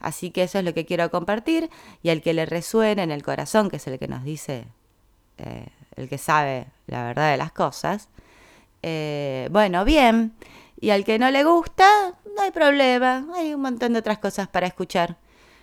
Así 0.00 0.30
que 0.30 0.42
eso 0.42 0.58
es 0.58 0.64
lo 0.64 0.74
que 0.74 0.84
quiero 0.84 1.10
compartir. 1.10 1.70
Y 2.02 2.10
al 2.10 2.20
que 2.20 2.34
le 2.34 2.44
resuene 2.44 3.02
en 3.02 3.10
el 3.10 3.22
corazón, 3.22 3.70
que 3.70 3.76
es 3.76 3.86
el 3.86 3.98
que 3.98 4.08
nos 4.08 4.24
dice, 4.24 4.66
eh, 5.38 5.68
el 5.96 6.08
que 6.08 6.18
sabe 6.18 6.66
la 6.86 7.04
verdad 7.04 7.30
de 7.30 7.38
las 7.38 7.52
cosas, 7.52 8.08
eh, 8.82 9.48
bueno, 9.50 9.84
bien. 9.84 10.34
Y 10.80 10.90
al 10.90 11.04
que 11.04 11.18
no 11.18 11.30
le 11.30 11.44
gusta, 11.44 11.86
no 12.36 12.42
hay 12.42 12.50
problema. 12.50 13.26
Hay 13.34 13.54
un 13.54 13.62
montón 13.62 13.92
de 13.92 14.00
otras 14.00 14.18
cosas 14.18 14.48
para 14.48 14.66
escuchar. 14.66 15.16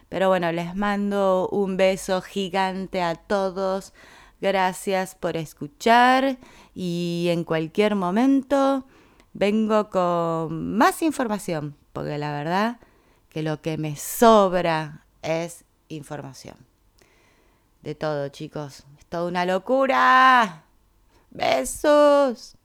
Pero 0.08 0.30
bueno, 0.30 0.52
les 0.52 0.76
mando 0.76 1.50
un 1.52 1.78
beso 1.78 2.22
gigante 2.22 3.02
a 3.02 3.16
todos. 3.16 3.94
Gracias 4.42 5.16
por 5.16 5.36
escuchar 5.36 6.38
y 6.74 7.28
en 7.30 7.44
cualquier 7.44 7.96
momento 7.96 8.86
vengo 9.34 9.90
con 9.90 10.78
más 10.78 11.02
información, 11.02 11.76
porque 11.92 12.18
la 12.18 12.32
verdad 12.32 12.80
que 13.28 13.44
lo 13.44 13.62
que 13.62 13.78
me 13.78 13.98
sobra 13.98 15.06
es 15.22 15.66
información. 15.90 16.56
De 17.82 17.96
todo, 17.96 18.30
chicos. 18.30 18.86
Es 18.98 19.06
toda 19.06 19.28
una 19.28 19.46
locura. 19.46 20.64
Besos. 21.32 22.59